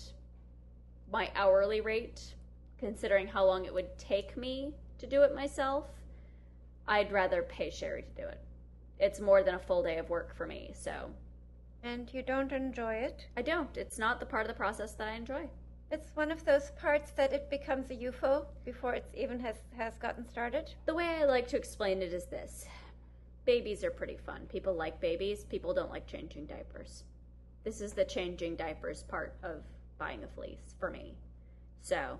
my 1.12 1.30
hourly 1.34 1.80
rate, 1.80 2.34
considering 2.78 3.26
how 3.26 3.44
long 3.44 3.64
it 3.64 3.74
would 3.74 3.96
take 3.98 4.36
me 4.36 4.72
to 4.98 5.06
do 5.06 5.22
it 5.22 5.34
myself, 5.34 5.86
I'd 6.86 7.10
rather 7.12 7.42
pay 7.42 7.70
Sherry 7.70 8.02
to 8.02 8.22
do 8.22 8.28
it. 8.28 8.40
It's 8.98 9.20
more 9.20 9.42
than 9.42 9.54
a 9.54 9.58
full 9.58 9.82
day 9.82 9.98
of 9.98 10.10
work 10.10 10.34
for 10.36 10.46
me, 10.46 10.72
so 10.74 11.10
And 11.84 12.12
you 12.14 12.22
don't 12.22 12.50
enjoy 12.50 12.94
it. 12.94 13.26
I 13.36 13.42
don't. 13.42 13.76
It's 13.76 13.98
not 13.98 14.18
the 14.18 14.24
part 14.24 14.42
of 14.42 14.48
the 14.48 14.54
process 14.54 14.94
that 14.94 15.06
I 15.06 15.12
enjoy. 15.12 15.50
It's 15.90 16.16
one 16.16 16.32
of 16.32 16.42
those 16.46 16.70
parts 16.80 17.10
that 17.10 17.34
it 17.34 17.50
becomes 17.50 17.90
a 17.90 17.96
UFO 17.96 18.46
before 18.64 18.94
it's 18.94 19.14
even 19.14 19.38
has, 19.40 19.56
has 19.76 19.98
gotten 19.98 20.26
started. 20.26 20.72
The 20.86 20.94
way 20.94 21.04
I 21.04 21.24
like 21.26 21.46
to 21.48 21.58
explain 21.58 22.00
it 22.00 22.14
is 22.14 22.24
this 22.24 22.66
babies 23.44 23.84
are 23.84 23.90
pretty 23.90 24.16
fun. 24.16 24.46
People 24.48 24.74
like 24.74 24.98
babies, 24.98 25.44
people 25.44 25.74
don't 25.74 25.90
like 25.90 26.06
changing 26.06 26.46
diapers. 26.46 27.04
This 27.64 27.82
is 27.82 27.92
the 27.92 28.06
changing 28.06 28.56
diapers 28.56 29.02
part 29.02 29.34
of 29.42 29.62
buying 29.98 30.24
a 30.24 30.28
fleece 30.28 30.74
for 30.80 30.90
me. 30.90 31.14
So, 31.82 32.18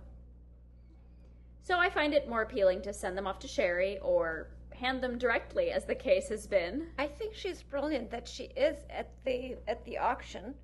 so 1.63 1.79
I 1.79 1.89
find 1.89 2.13
it 2.13 2.29
more 2.29 2.43
appealing 2.43 2.83
to 2.83 2.93
send 2.93 3.17
them 3.17 3.27
off 3.27 3.39
to 3.39 3.49
Sherry 3.49 3.99
or 4.01 4.49
hand 4.75 5.03
them 5.03 5.19
directly, 5.19 5.71
as 5.71 5.85
the 5.85 5.95
case 5.95 6.29
has 6.29 6.47
been. 6.47 6.89
I 6.99 7.07
think 7.07 7.35
she's 7.35 7.63
brilliant 7.63 8.11
that 8.11 8.27
she 8.29 8.45
is 8.57 8.77
at 8.91 9.11
the 9.25 9.57
at 9.69 9.85
the 9.85 9.99
auction 9.99 10.55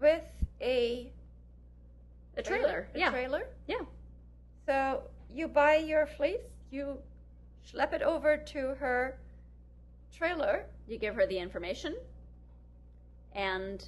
with 0.00 0.24
a 0.60 1.12
A 2.36 2.42
trailer, 2.42 2.88
A 2.94 2.98
yeah, 2.98 3.10
trailer. 3.10 3.46
yeah. 3.66 3.80
So 4.66 5.02
you 5.30 5.48
buy 5.48 5.76
your 5.76 6.06
fleece, 6.06 6.40
you 6.70 6.98
schlep 7.66 7.92
it 7.92 8.02
over 8.02 8.36
to 8.36 8.58
her 8.80 9.18
trailer. 10.16 10.64
You 10.88 10.98
give 10.98 11.14
her 11.14 11.26
the 11.26 11.38
information, 11.38 11.94
and 13.34 13.84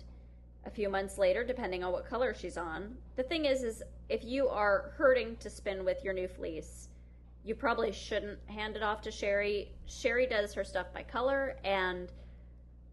a 0.67 0.71
few 0.71 0.89
months 0.89 1.19
later, 1.19 1.45
depending 1.45 1.85
on 1.85 1.93
what 1.93 2.07
color 2.09 2.33
she's 2.35 2.57
on, 2.57 2.97
the 3.17 3.23
thing 3.23 3.45
is, 3.45 3.63
is 3.63 3.83
if 4.09 4.25
you 4.25 4.49
are 4.49 4.93
hurting 4.97 5.37
to 5.37 5.51
spin 5.51 5.85
with 5.85 6.03
your 6.03 6.15
new 6.15 6.29
fleece, 6.29 6.89
you 7.45 7.55
probably 7.55 7.93
shouldn't 7.93 8.39
hand 8.47 8.77
it 8.77 8.83
off 8.83 9.03
to 9.03 9.11
Sherry. 9.11 9.71
Sherry 9.87 10.27
does 10.27 10.55
her 10.55 10.65
stuff 10.65 10.87
by 10.95 11.03
color, 11.03 11.57
and 11.65 12.11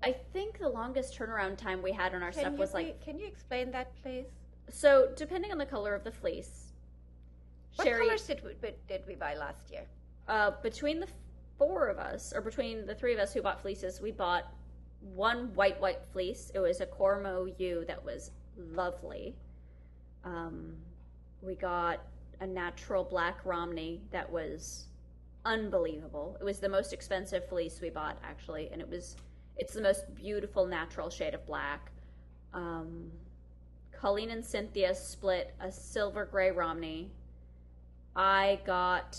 I 0.03 0.13
think 0.33 0.59
the 0.59 0.67
longest 0.69 1.17
turnaround 1.17 1.57
time 1.57 1.81
we 1.81 1.91
had 1.91 2.13
on 2.13 2.21
our 2.21 2.31
Can 2.31 2.41
stuff 2.41 2.53
was 2.55 2.73
like 2.73 3.01
can 3.03 3.17
you 3.17 3.25
explain 3.27 3.71
that, 3.71 3.91
please? 4.01 4.25
so. 4.69 5.09
Depending 5.15 5.51
on 5.51 5.57
the 5.57 5.65
color 5.65 5.93
of 5.95 6.03
the 6.03 6.11
fleece, 6.11 6.73
What 7.75 7.85
Sherry. 7.87 8.05
colors 8.05 8.27
did 8.27 8.43
we, 8.43 8.51
did 8.87 9.03
we 9.07 9.15
buy 9.15 9.35
last 9.35 9.71
year? 9.71 9.85
uh, 10.27 10.51
between 10.61 10.99
the 10.99 11.07
four 11.57 11.87
of 11.87 11.97
us, 11.97 12.33
or 12.35 12.41
between 12.41 12.85
the 12.85 12.95
three 12.95 13.13
of 13.13 13.19
us 13.19 13.33
who 13.33 13.41
bought 13.41 13.61
fleeces, 13.61 14.01
we 14.01 14.11
bought 14.11 14.51
one 15.15 15.53
white 15.55 15.79
white 15.79 15.99
fleece. 16.11 16.51
It 16.53 16.59
was 16.59 16.81
a 16.81 16.85
Cormo 16.85 17.53
ewe 17.57 17.85
that 17.87 18.03
was 18.03 18.31
lovely. 18.57 19.35
Um, 20.23 20.75
we 21.41 21.55
got 21.55 22.01
a 22.41 22.47
natural 22.47 23.03
black 23.03 23.45
Romney 23.45 24.01
that 24.11 24.29
was 24.29 24.87
unbelievable. 25.45 26.37
It 26.39 26.43
was 26.43 26.59
the 26.59 26.69
most 26.69 26.91
expensive 26.91 27.47
fleece 27.47 27.79
we 27.81 27.89
bought 27.89 28.17
actually, 28.23 28.69
and 28.71 28.81
it 28.81 28.89
was 28.89 29.15
it's 29.57 29.73
the 29.73 29.81
most 29.81 30.13
beautiful 30.15 30.65
natural 30.65 31.09
shade 31.09 31.33
of 31.33 31.45
black. 31.45 31.91
Um, 32.53 33.11
Colleen 33.91 34.31
and 34.31 34.43
Cynthia 34.43 34.95
split 34.95 35.53
a 35.59 35.71
silver 35.71 36.25
gray 36.25 36.51
Romney. 36.51 37.11
I 38.15 38.59
got 38.65 39.17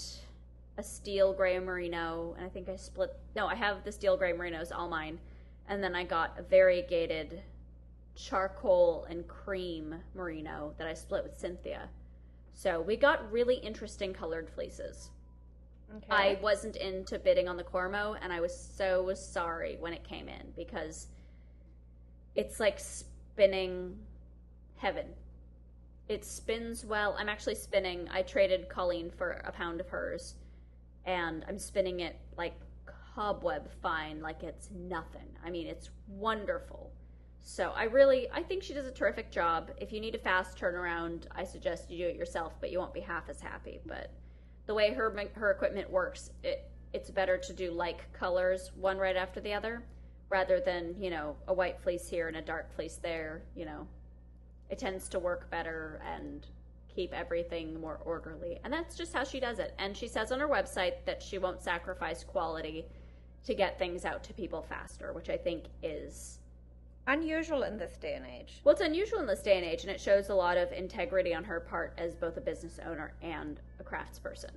a 0.77 0.83
steel 0.83 1.33
gray 1.33 1.59
merino, 1.59 2.35
and 2.37 2.45
I 2.45 2.49
think 2.49 2.69
I 2.69 2.77
split. 2.77 3.15
No, 3.37 3.47
I 3.47 3.55
have 3.55 3.85
the 3.85 3.93
steel 3.93 4.17
gray 4.17 4.33
merinos, 4.33 4.73
all 4.75 4.89
mine, 4.89 5.19
and 5.69 5.83
then 5.83 5.95
I 5.95 6.03
got 6.05 6.39
a 6.39 6.43
variegated 6.43 7.41
charcoal 8.15 9.07
and 9.09 9.27
cream 9.29 9.95
merino 10.15 10.75
that 10.77 10.87
I 10.87 10.95
split 10.95 11.23
with 11.23 11.39
Cynthia. 11.39 11.89
So 12.55 12.81
we 12.81 12.97
got 12.97 13.31
really 13.33 13.57
interesting 13.57 14.13
colored 14.13 14.49
fleeces. 14.49 15.11
Okay. 15.97 16.07
I 16.11 16.39
wasn't 16.41 16.77
into 16.77 17.19
bidding 17.19 17.49
on 17.49 17.57
the 17.57 17.65
Cormo, 17.65 18.17
and 18.23 18.33
I 18.33 18.41
was 18.41 18.57
so 18.57 19.13
sorry 19.15 19.77
when 19.79 19.93
it 19.93 20.05
came 20.05 20.29
in 20.29 20.53
because 20.57 21.09
it's 22.35 22.61
like 22.61 22.79
spinning 22.79 23.99
heaven. 24.77 25.07
It 26.09 26.25
spins 26.25 26.85
well. 26.85 27.15
I'm 27.19 27.29
actually 27.29 27.55
spinning. 27.55 28.09
I 28.11 28.23
traded 28.23 28.69
Colleen 28.69 29.11
for 29.11 29.43
a 29.45 29.53
pound 29.53 29.81
of 29.81 29.89
hers, 29.89 30.35
and 31.05 31.45
I'm 31.49 31.59
spinning 31.59 32.01
it 32.01 32.17
like 32.37 32.55
cobweb 33.15 33.71
fine, 33.83 34.21
like 34.21 34.43
it's 34.43 34.71
nothing. 34.75 35.29
I 35.45 35.51
mean, 35.51 35.67
it's 35.67 35.91
wonderful. 36.09 36.91
So 37.43 37.73
I 37.75 37.85
really, 37.85 38.29
I 38.33 38.43
think 38.43 38.63
she 38.63 38.73
does 38.73 38.87
a 38.87 38.93
terrific 38.93 39.31
job. 39.31 39.71
If 39.77 39.93
you 39.93 40.01
need 40.01 40.15
a 40.15 40.19
fast 40.19 40.57
turnaround, 40.57 41.25
I 41.35 41.45
suggest 41.45 41.91
you 41.91 41.99
do 41.99 42.07
it 42.07 42.17
yourself, 42.17 42.55
but 42.61 42.71
you 42.71 42.79
won't 42.79 42.95
be 42.95 43.01
half 43.01 43.29
as 43.29 43.41
happy. 43.41 43.81
But 43.85 44.11
the 44.67 44.75
way 44.75 44.93
her 44.93 45.15
her 45.35 45.51
equipment 45.51 45.91
works, 45.91 46.31
it 46.43 46.69
it's 46.93 47.11
better 47.11 47.37
to 47.39 47.53
do 47.53 47.73
like 47.73 48.13
colors 48.13 48.71
one 48.77 48.99
right 48.99 49.17
after 49.17 49.41
the 49.41 49.53
other, 49.53 49.83
rather 50.31 50.61
than 50.61 50.95
you 51.01 51.11
know 51.11 51.37
a 51.49 51.53
white 51.53 51.81
fleece 51.81 52.09
here 52.09 52.29
and 52.29 52.37
a 52.37 52.43
dark 52.43 52.73
fleece 52.75 52.97
there. 52.97 53.43
You 53.57 53.65
know, 53.65 53.87
it 54.71 54.79
tends 54.79 55.09
to 55.09 55.19
work 55.19 55.51
better 55.51 56.01
and 56.07 56.47
keep 56.95 57.13
everything 57.13 57.81
more 57.81 57.99
orderly. 58.05 58.61
And 58.63 58.73
that's 58.73 58.97
just 58.97 59.13
how 59.13 59.25
she 59.25 59.41
does 59.41 59.59
it. 59.59 59.75
And 59.79 59.97
she 59.97 60.07
says 60.07 60.31
on 60.31 60.41
her 60.41 60.49
website 60.49 61.05
that 61.07 61.23
she 61.23 61.39
won't 61.39 61.63
sacrifice 61.63 62.23
quality 62.23 62.87
to 63.45 63.55
get 63.55 63.79
things 63.79 64.05
out 64.05 64.23
to 64.25 64.35
people 64.35 64.63
faster, 64.63 65.13
which 65.13 65.29
I 65.29 65.37
think 65.37 65.65
is 65.83 66.39
Unusual 67.07 67.65
in 67.65 67.79
this 67.79 67.97
day 67.97 68.15
and 68.15 68.25
age. 68.25 68.61
well, 68.63 68.73
it's 68.73 68.81
unusual 68.81 69.19
in 69.19 69.27
this 69.27 69.43
day 69.43 69.57
and 69.57 69.65
age, 69.67 69.83
and 69.83 69.91
it 69.91 70.01
shows 70.01 70.29
a 70.29 70.35
lot 70.35 70.57
of 70.57 70.71
integrity 70.73 71.35
on 71.35 71.43
her 71.45 71.59
part 71.61 71.95
as 71.99 72.15
both 72.15 72.37
a 72.37 72.41
business 72.41 72.79
owner 72.87 73.13
and 73.23 73.61
a 73.81 73.85
craftsperson. 73.85 74.53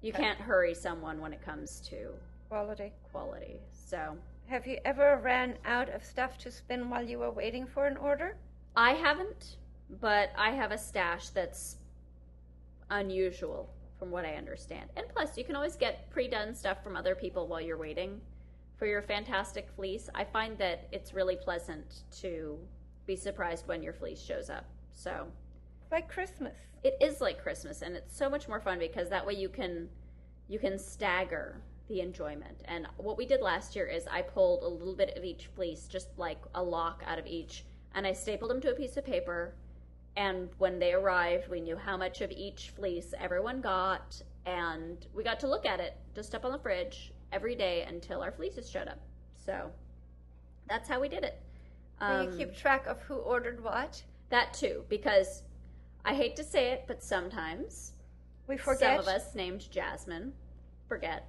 You 0.00 0.12
Okay. 0.12 0.22
can't 0.22 0.38
hurry 0.40 0.74
someone 0.74 1.20
when 1.20 1.32
it 1.32 1.42
comes 1.42 1.80
to 1.90 2.14
Quality. 2.48 2.92
quality. 3.12 3.60
So 3.72 4.16
Have 4.48 4.66
you 4.66 4.78
ever 4.84 5.18
ran 5.22 5.56
out 5.64 5.88
of 5.90 6.02
stuff 6.04 6.36
to 6.38 6.50
spin 6.50 6.90
while 6.90 7.02
you 7.02 7.18
were 7.18 7.30
waiting 7.30 7.66
for 7.66 7.86
an 7.86 7.96
order? 7.96 8.36
I 8.74 8.92
haven't, 8.92 9.56
but 10.00 10.30
I 10.36 10.50
have 10.50 10.72
a 10.72 10.78
stash 10.78 11.28
that's 11.30 11.76
unusual 12.90 13.68
from 13.98 14.10
what 14.10 14.24
I 14.24 14.34
understand. 14.34 14.90
And 14.96 15.06
plus, 15.10 15.38
you 15.38 15.44
can 15.44 15.54
always 15.54 15.76
get 15.76 16.10
pre 16.10 16.28
done 16.28 16.54
stuff 16.54 16.82
from 16.82 16.96
other 16.96 17.14
people 17.14 17.46
while 17.46 17.60
you're 17.60 17.78
waiting 17.78 18.20
for 18.82 18.88
your 18.88 19.00
fantastic 19.00 19.68
fleece. 19.76 20.10
I 20.12 20.24
find 20.24 20.58
that 20.58 20.88
it's 20.90 21.14
really 21.14 21.36
pleasant 21.36 22.02
to 22.20 22.58
be 23.06 23.14
surprised 23.14 23.68
when 23.68 23.80
your 23.80 23.92
fleece 23.92 24.20
shows 24.20 24.50
up. 24.50 24.64
So 24.90 25.28
like 25.92 26.08
Christmas. 26.08 26.56
it 26.82 26.96
is 27.00 27.20
like 27.20 27.40
Christmas, 27.40 27.82
and 27.82 27.94
it's 27.94 28.18
so 28.18 28.28
much 28.28 28.48
more 28.48 28.60
fun 28.60 28.80
because 28.80 29.08
that 29.08 29.24
way 29.24 29.34
you 29.34 29.48
can 29.48 29.88
you 30.48 30.58
can 30.58 30.80
stagger 30.80 31.62
the 31.86 32.00
enjoyment. 32.00 32.64
And 32.64 32.88
what 32.96 33.16
we 33.16 33.24
did 33.24 33.40
last 33.40 33.76
year 33.76 33.86
is 33.86 34.08
I 34.08 34.20
pulled 34.20 34.64
a 34.64 34.68
little 34.68 34.96
bit 34.96 35.16
of 35.16 35.22
each 35.22 35.46
fleece, 35.54 35.86
just 35.86 36.08
like 36.16 36.40
a 36.56 36.62
lock 36.64 37.04
out 37.06 37.20
of 37.20 37.26
each, 37.28 37.64
and 37.94 38.04
I 38.04 38.12
stapled 38.12 38.50
them 38.50 38.60
to 38.62 38.72
a 38.72 38.74
piece 38.74 38.96
of 38.96 39.06
paper. 39.06 39.54
And 40.16 40.48
when 40.58 40.80
they 40.80 40.92
arrived, 40.92 41.48
we 41.48 41.60
knew 41.60 41.76
how 41.76 41.96
much 41.96 42.20
of 42.20 42.32
each 42.32 42.72
fleece 42.74 43.14
everyone 43.16 43.60
got, 43.60 44.20
and 44.44 45.06
we 45.14 45.22
got 45.22 45.38
to 45.38 45.48
look 45.48 45.66
at 45.66 45.78
it 45.78 45.96
just 46.16 46.34
up 46.34 46.44
on 46.44 46.50
the 46.50 46.58
fridge 46.58 47.12
every 47.32 47.54
day 47.54 47.82
until 47.88 48.22
our 48.22 48.30
fleeces 48.32 48.68
showed 48.70 48.88
up. 48.88 49.00
So 49.36 49.70
that's 50.68 50.88
how 50.88 51.00
we 51.00 51.08
did 51.08 51.24
it. 51.24 51.40
Do 52.00 52.06
Um, 52.06 52.30
you 52.32 52.36
keep 52.46 52.56
track 52.56 52.86
of 52.86 53.00
who 53.02 53.16
ordered 53.16 53.62
what? 53.62 54.02
that 54.30 54.54
too, 54.54 54.84
because 54.88 55.42
I 56.04 56.14
hate 56.14 56.36
to 56.36 56.44
say 56.44 56.70
it, 56.72 56.84
but 56.86 57.02
sometimes 57.02 57.92
We 58.46 58.56
forget. 58.56 58.80
some 58.80 58.98
of 58.98 59.06
us 59.08 59.34
named 59.34 59.70
Jasmine 59.70 60.32
forget. 60.88 61.26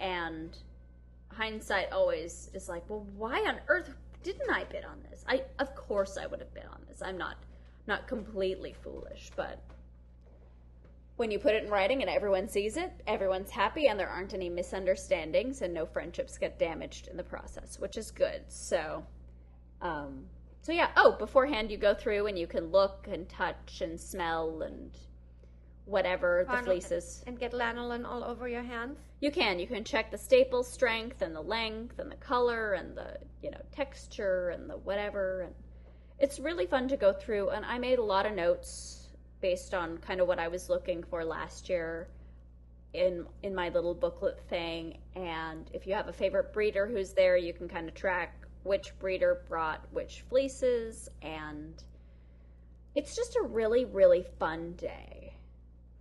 And 0.00 0.56
hindsight 1.28 1.92
always 1.92 2.50
is 2.54 2.68
like, 2.68 2.88
well, 2.88 3.06
why 3.16 3.40
on 3.46 3.60
earth 3.68 3.90
didn't 4.22 4.48
I 4.50 4.64
bid 4.64 4.84
on 4.84 5.02
this? 5.10 5.24
I 5.28 5.44
of 5.58 5.74
course 5.74 6.16
I 6.16 6.26
would 6.26 6.40
have 6.40 6.52
bid 6.54 6.64
on 6.64 6.80
this. 6.88 7.02
I'm 7.02 7.18
not 7.18 7.36
not 7.86 8.06
completely 8.08 8.72
foolish, 8.72 9.30
but 9.36 9.58
when 11.16 11.30
you 11.30 11.38
put 11.38 11.54
it 11.54 11.64
in 11.64 11.70
writing 11.70 12.00
and 12.00 12.10
everyone 12.10 12.48
sees 12.48 12.76
it, 12.76 12.92
everyone's 13.06 13.50
happy 13.50 13.86
and 13.86 13.98
there 13.98 14.08
aren't 14.08 14.34
any 14.34 14.48
misunderstandings 14.48 15.62
and 15.62 15.72
no 15.72 15.86
friendships 15.86 16.38
get 16.38 16.58
damaged 16.58 17.06
in 17.08 17.16
the 17.16 17.22
process, 17.22 17.78
which 17.78 17.96
is 17.96 18.10
good. 18.10 18.42
So, 18.48 19.04
um, 19.80 20.24
so 20.62 20.72
yeah. 20.72 20.90
Oh, 20.96 21.12
beforehand 21.12 21.70
you 21.70 21.76
go 21.76 21.94
through 21.94 22.26
and 22.26 22.38
you 22.38 22.48
can 22.48 22.66
look 22.66 23.06
and 23.10 23.28
touch 23.28 23.80
and 23.80 24.00
smell 24.00 24.62
and 24.62 24.90
whatever 25.84 26.46
the 26.50 26.56
fleeces. 26.62 27.22
And 27.26 27.38
get 27.38 27.52
lanolin 27.52 28.04
all 28.04 28.24
over 28.24 28.48
your 28.48 28.62
hands. 28.62 28.98
You 29.20 29.30
can. 29.30 29.60
You 29.60 29.68
can 29.68 29.84
check 29.84 30.10
the 30.10 30.18
staple 30.18 30.64
strength 30.64 31.22
and 31.22 31.34
the 31.34 31.42
length 31.42 32.00
and 32.00 32.10
the 32.10 32.16
color 32.16 32.72
and 32.72 32.96
the, 32.96 33.18
you 33.40 33.52
know, 33.52 33.60
texture 33.70 34.48
and 34.48 34.68
the 34.68 34.78
whatever 34.78 35.42
and 35.42 35.54
it's 36.18 36.38
really 36.38 36.66
fun 36.66 36.88
to 36.88 36.96
go 36.96 37.12
through 37.12 37.50
and 37.50 37.64
I 37.64 37.78
made 37.78 37.98
a 37.98 38.04
lot 38.04 38.24
of 38.24 38.34
notes 38.34 39.03
based 39.40 39.74
on 39.74 39.98
kind 39.98 40.20
of 40.20 40.28
what 40.28 40.38
I 40.38 40.48
was 40.48 40.68
looking 40.68 41.02
for 41.02 41.24
last 41.24 41.68
year 41.68 42.08
in 42.92 43.26
in 43.42 43.54
my 43.54 43.68
little 43.68 43.94
booklet 43.94 44.40
thing 44.48 44.98
and 45.16 45.68
if 45.72 45.86
you 45.86 45.94
have 45.94 46.08
a 46.08 46.12
favorite 46.12 46.52
breeder 46.52 46.86
who's 46.86 47.12
there, 47.12 47.36
you 47.36 47.52
can 47.52 47.68
kind 47.68 47.88
of 47.88 47.94
track 47.94 48.46
which 48.62 48.98
breeder 48.98 49.42
brought 49.48 49.84
which 49.92 50.24
fleeces 50.28 51.08
and 51.22 51.82
it's 52.94 53.16
just 53.16 53.36
a 53.36 53.42
really 53.42 53.84
really 53.84 54.24
fun 54.38 54.72
day. 54.76 55.34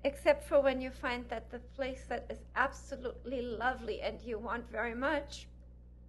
Except 0.06 0.48
for 0.48 0.62
when 0.62 0.82
you 0.82 0.92
find 0.92 1.28
that 1.30 1.50
the 1.50 1.60
place 1.60 2.06
that 2.10 2.26
is 2.30 2.40
absolutely 2.56 3.42
lovely 3.42 4.02
and 4.02 4.22
you 4.22 4.38
want 4.38 4.70
very 4.70 4.94
much 4.94 5.48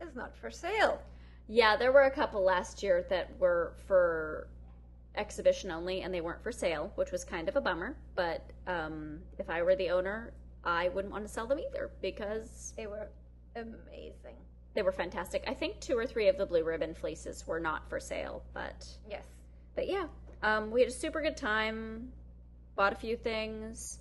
is 0.01 0.15
not 0.15 0.37
for 0.37 0.51
sale. 0.51 1.01
Yeah, 1.47 1.77
there 1.77 1.93
were 1.93 2.03
a 2.03 2.11
couple 2.11 2.43
last 2.43 2.83
year 2.83 3.05
that 3.11 3.39
were 3.39 3.75
for 3.87 4.49
exhibition 5.17 5.71
only 5.71 6.03
and 6.03 6.13
they 6.13 6.21
weren't 6.21 6.43
for 6.43 6.53
sale, 6.53 6.93
which 6.97 7.13
was 7.13 7.25
kind 7.25 7.49
of 7.49 7.57
a 7.57 7.61
bummer. 7.61 7.97
But 8.15 8.45
um, 8.67 9.21
if 9.39 9.49
I 9.49 9.63
were 9.63 9.77
the 9.77 9.91
owner, 9.91 10.33
I 10.65 10.89
wouldn't 10.89 11.13
want 11.13 11.25
to 11.27 11.33
sell 11.33 11.47
them 11.47 11.59
either 11.59 11.91
because 12.01 12.73
They 12.77 12.87
were 12.87 13.09
amazing. 13.57 14.37
they 14.75 14.83
were 14.83 14.93
fantastic. 14.93 15.45
I 15.47 15.55
think 15.55 15.81
two 15.81 15.97
or 15.97 16.07
three 16.07 16.29
of 16.29 16.37
the 16.39 16.47
blue 16.47 16.65
ribbon 16.65 16.95
fleeces 16.95 17.47
were 17.47 17.61
not 17.61 17.89
for 17.89 18.01
sale, 18.01 18.43
but 18.55 18.87
Yes. 19.09 19.25
but 19.75 19.87
yeah, 19.89 20.07
um, 20.43 20.71
we 20.71 20.81
had 20.81 20.89
a 20.91 20.95
super 20.95 21.21
good 21.23 21.37
time. 21.37 22.13
Bought 22.77 22.93
a 22.93 22.97
few 22.97 23.17
things. 23.17 24.01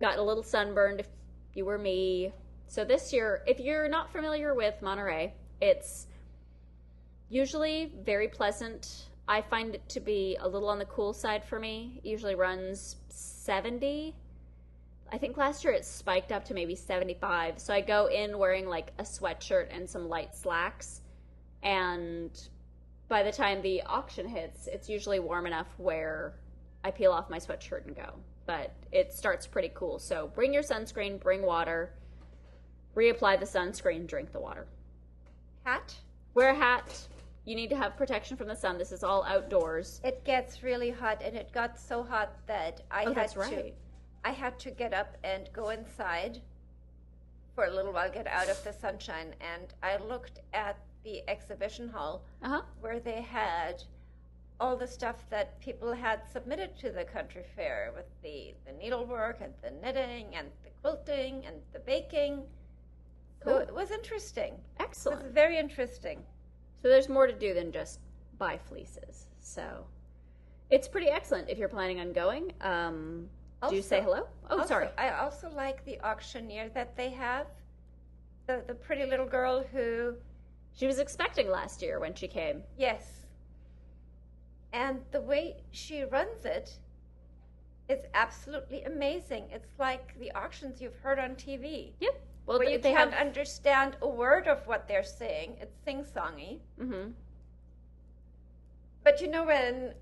Got 0.00 0.18
a 0.18 0.22
little 0.22 0.42
sunburned 0.42 1.00
if 1.00 1.08
you 1.54 1.64
were 1.64 1.78
me. 1.78 2.32
So 2.66 2.84
this 2.84 3.12
year, 3.12 3.42
if 3.46 3.58
you're 3.60 3.88
not 3.88 4.10
familiar 4.12 4.54
with 4.54 4.82
Monterey, 4.82 5.32
it's 5.60 6.06
usually 7.30 7.92
very 8.04 8.28
pleasant. 8.28 9.06
I 9.26 9.40
find 9.40 9.74
it 9.74 9.88
to 9.90 10.00
be 10.00 10.36
a 10.40 10.46
little 10.46 10.68
on 10.68 10.78
the 10.78 10.84
cool 10.84 11.12
side 11.12 11.44
for 11.44 11.58
me. 11.58 12.00
It 12.04 12.08
usually 12.08 12.34
runs 12.34 12.96
70. 13.08 14.14
I 15.10 15.18
think 15.18 15.36
last 15.36 15.64
year 15.64 15.72
it 15.72 15.84
spiked 15.84 16.32
up 16.32 16.44
to 16.46 16.54
maybe 16.54 16.74
75. 16.74 17.58
So 17.58 17.72
I 17.72 17.80
go 17.80 18.06
in 18.06 18.38
wearing 18.38 18.66
like 18.66 18.92
a 18.98 19.02
sweatshirt 19.02 19.68
and 19.70 19.88
some 19.88 20.08
light 20.08 20.34
slacks. 20.34 21.00
And 21.62 22.30
by 23.08 23.22
the 23.22 23.32
time 23.32 23.62
the 23.62 23.82
auction 23.82 24.28
hits, 24.28 24.66
it's 24.66 24.88
usually 24.88 25.20
warm 25.20 25.46
enough 25.46 25.68
where 25.78 26.34
I 26.82 26.90
peel 26.90 27.12
off 27.12 27.30
my 27.30 27.38
sweatshirt 27.38 27.86
and 27.86 27.96
go. 27.96 28.14
But 28.46 28.74
it 28.92 29.14
starts 29.14 29.46
pretty 29.46 29.70
cool. 29.74 29.98
So 29.98 30.30
bring 30.34 30.52
your 30.52 30.62
sunscreen, 30.62 31.18
bring 31.18 31.42
water, 31.42 31.94
reapply 32.94 33.40
the 33.40 33.46
sunscreen, 33.46 34.06
drink 34.06 34.32
the 34.32 34.40
water. 34.40 34.66
Hat. 35.64 35.94
Wear 36.34 36.50
a 36.50 36.54
hat. 36.54 37.06
You 37.44 37.54
need 37.54 37.68
to 37.70 37.76
have 37.76 37.96
protection 37.96 38.36
from 38.36 38.48
the 38.48 38.56
sun. 38.56 38.78
This 38.78 38.90
is 38.92 39.04
all 39.04 39.22
outdoors. 39.24 40.00
It 40.02 40.24
gets 40.24 40.62
really 40.62 40.90
hot, 40.90 41.20
and 41.22 41.36
it 41.36 41.52
got 41.52 41.78
so 41.78 42.02
hot 42.02 42.34
that 42.46 42.80
I 42.90 43.04
Oh, 43.04 43.08
had 43.08 43.16
that's 43.16 43.32
to. 43.34 43.38
right. 43.40 43.74
I 44.24 44.30
had 44.30 44.58
to 44.60 44.70
get 44.70 44.94
up 44.94 45.16
and 45.22 45.50
go 45.52 45.68
inside 45.68 46.40
for 47.54 47.64
a 47.66 47.70
little 47.70 47.92
while, 47.92 48.10
get 48.10 48.26
out 48.26 48.48
of 48.48 48.62
the 48.64 48.72
sunshine, 48.72 49.34
and 49.40 49.74
I 49.82 49.96
looked 49.98 50.40
at 50.54 50.78
the 51.04 51.22
exhibition 51.28 51.88
hall 51.88 52.24
Uh 52.42 52.48
huh. 52.48 52.62
where 52.80 52.98
they 52.98 53.20
had 53.20 53.84
all 54.58 54.76
the 54.76 54.86
stuff 54.86 55.28
that 55.28 55.60
people 55.60 55.92
had 55.92 56.26
submitted 56.32 56.76
to 56.78 56.90
the 56.90 57.04
country 57.04 57.44
fair 57.54 57.92
with 57.94 58.06
the, 58.22 58.54
the 58.64 58.72
needlework 58.72 59.40
and 59.42 59.52
the 59.62 59.70
knitting 59.70 60.34
and 60.34 60.48
the 60.62 60.70
quilting 60.80 61.44
and 61.44 61.56
the 61.74 61.80
baking. 61.80 62.42
So 63.44 63.50
Cool. 63.50 63.58
it 63.58 63.74
was 63.74 63.90
interesting. 63.90 64.54
It 64.54 64.58
was 64.80 64.88
Excellent. 64.88 65.34
very 65.34 65.58
interesting. 65.58 66.24
So 66.84 66.90
there's 66.90 67.08
more 67.08 67.26
to 67.26 67.32
do 67.32 67.54
than 67.54 67.72
just 67.72 67.98
buy 68.36 68.58
fleeces. 68.58 69.28
So 69.40 69.86
it's 70.68 70.86
pretty 70.86 71.08
excellent 71.08 71.48
if 71.48 71.56
you're 71.56 71.70
planning 71.70 71.98
on 71.98 72.12
going. 72.12 72.52
Um, 72.60 73.30
do 73.70 73.74
you 73.74 73.80
say 73.80 74.02
hello? 74.02 74.26
Oh, 74.50 74.58
Also, 74.58 74.68
sorry. 74.68 74.88
I 74.98 75.08
also 75.12 75.48
like 75.48 75.82
the 75.86 75.98
auctioneer 76.02 76.68
that 76.74 76.94
they 76.94 77.08
have. 77.08 77.46
The 78.46 78.62
the 78.66 78.74
pretty 78.74 79.06
little 79.06 79.24
girl 79.24 79.64
who 79.72 80.16
She 80.74 80.86
was 80.86 80.98
expecting 80.98 81.48
last 81.48 81.80
year 81.80 82.00
when 82.00 82.12
she 82.14 82.28
came. 82.28 82.62
yes. 82.76 83.22
And 84.74 85.00
the 85.10 85.22
way 85.22 85.62
she 85.70 86.02
runs 86.02 86.44
it 86.44 86.78
is 87.88 88.00
absolutely 88.12 88.82
amazing. 88.82 89.44
It's 89.50 89.78
like 89.78 90.18
the 90.20 90.30
auctions 90.32 90.82
you've 90.82 90.96
heard 90.96 91.18
on 91.18 91.34
TV. 91.36 91.92
Yep. 92.00 92.20
Well, 92.46 92.58
where 92.58 92.66
they, 92.66 92.74
you 92.74 92.78
can't 92.78 93.12
have. 93.12 93.26
understand 93.26 93.96
a 94.02 94.08
word 94.08 94.46
of 94.48 94.66
what 94.66 94.86
they're 94.86 95.02
saying. 95.04 95.56
It's 95.60 95.76
sing 95.84 96.04
songy. 96.04 96.58
hmm 96.78 97.10
But 99.02 99.20
you 99.20 99.28
know 99.28 99.44
when 99.44 99.94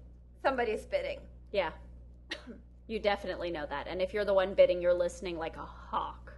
somebody's 0.43 0.85
bidding. 0.85 1.21
Yeah. 1.53 1.71
you 2.89 2.99
definitely 2.99 3.51
know 3.51 3.67
that. 3.69 3.87
And 3.87 4.03
if 4.03 4.13
you're 4.13 4.25
the 4.25 4.35
one 4.35 4.55
bidding, 4.55 4.81
you're 4.83 4.95
listening 4.95 5.39
like 5.39 5.57
a 5.57 5.65
hawk. 5.65 6.33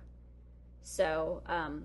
So 0.82 1.42
um, 1.46 1.84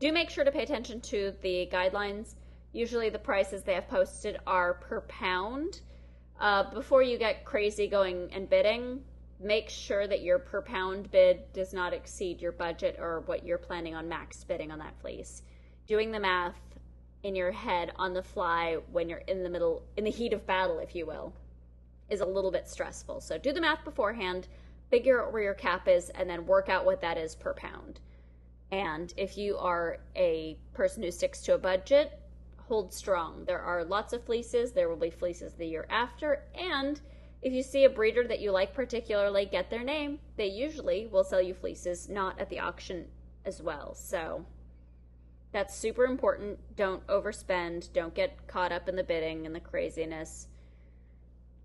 do 0.00 0.12
make 0.12 0.30
sure 0.30 0.44
to 0.44 0.50
pay 0.52 0.62
attention 0.62 1.00
to 1.02 1.34
the 1.42 1.68
guidelines. 1.72 2.34
Usually 2.72 3.10
the 3.10 3.18
prices 3.18 3.62
they 3.62 3.74
have 3.74 3.88
posted 3.88 4.38
are 4.46 4.74
per 4.74 5.02
pound. 5.02 5.80
Uh, 6.40 6.72
before 6.72 7.02
you 7.02 7.18
get 7.18 7.44
crazy 7.44 7.88
going 7.88 8.30
and 8.32 8.48
bidding, 8.48 9.02
make 9.40 9.68
sure 9.68 10.06
that 10.06 10.22
your 10.22 10.38
per 10.38 10.62
pound 10.62 11.10
bid 11.10 11.52
does 11.52 11.72
not 11.72 11.92
exceed 11.92 12.40
your 12.40 12.52
budget 12.52 12.96
or 12.98 13.20
what 13.26 13.44
you're 13.44 13.58
planning 13.58 13.94
on 13.94 14.08
max 14.08 14.42
bidding 14.44 14.70
on 14.70 14.78
that 14.78 14.98
fleece. 15.00 15.42
Doing 15.86 16.10
the 16.10 16.20
math 16.20 16.58
in 17.22 17.34
your 17.34 17.52
head 17.52 17.92
on 17.96 18.12
the 18.12 18.22
fly 18.22 18.78
when 18.90 19.08
you're 19.08 19.18
in 19.18 19.42
the 19.42 19.50
middle, 19.50 19.82
in 19.96 20.04
the 20.04 20.10
heat 20.10 20.32
of 20.32 20.46
battle, 20.46 20.78
if 20.78 20.94
you 20.94 21.06
will, 21.06 21.32
is 22.08 22.20
a 22.20 22.26
little 22.26 22.50
bit 22.50 22.68
stressful. 22.68 23.20
So 23.20 23.38
do 23.38 23.52
the 23.52 23.60
math 23.60 23.84
beforehand, 23.84 24.48
figure 24.90 25.22
out 25.22 25.32
where 25.32 25.42
your 25.42 25.54
cap 25.54 25.88
is, 25.88 26.10
and 26.10 26.28
then 26.28 26.46
work 26.46 26.68
out 26.68 26.84
what 26.84 27.00
that 27.00 27.18
is 27.18 27.34
per 27.34 27.54
pound. 27.54 28.00
And 28.70 29.12
if 29.16 29.38
you 29.38 29.56
are 29.58 29.98
a 30.16 30.58
person 30.74 31.02
who 31.02 31.10
sticks 31.10 31.40
to 31.42 31.54
a 31.54 31.58
budget, 31.58 32.20
hold 32.56 32.92
strong. 32.92 33.44
There 33.46 33.60
are 33.60 33.84
lots 33.84 34.12
of 34.12 34.24
fleeces. 34.24 34.72
There 34.72 34.88
will 34.88 34.96
be 34.96 35.10
fleeces 35.10 35.54
the 35.54 35.66
year 35.66 35.86
after. 35.88 36.42
And 36.54 37.00
if 37.40 37.52
you 37.52 37.62
see 37.62 37.84
a 37.84 37.90
breeder 37.90 38.26
that 38.26 38.40
you 38.40 38.50
like 38.50 38.74
particularly, 38.74 39.46
get 39.46 39.70
their 39.70 39.84
name. 39.84 40.18
They 40.36 40.48
usually 40.48 41.06
will 41.06 41.24
sell 41.24 41.40
you 41.40 41.54
fleeces 41.54 42.08
not 42.08 42.38
at 42.40 42.48
the 42.50 42.58
auction 42.58 43.06
as 43.44 43.62
well. 43.62 43.94
So 43.94 44.44
that's 45.52 45.74
super 45.74 46.04
important. 46.04 46.58
Don't 46.76 47.06
overspend. 47.06 47.92
Don't 47.92 48.14
get 48.14 48.46
caught 48.48 48.72
up 48.72 48.88
in 48.88 48.96
the 48.96 49.04
bidding 49.04 49.46
and 49.46 49.54
the 49.54 49.60
craziness. 49.60 50.48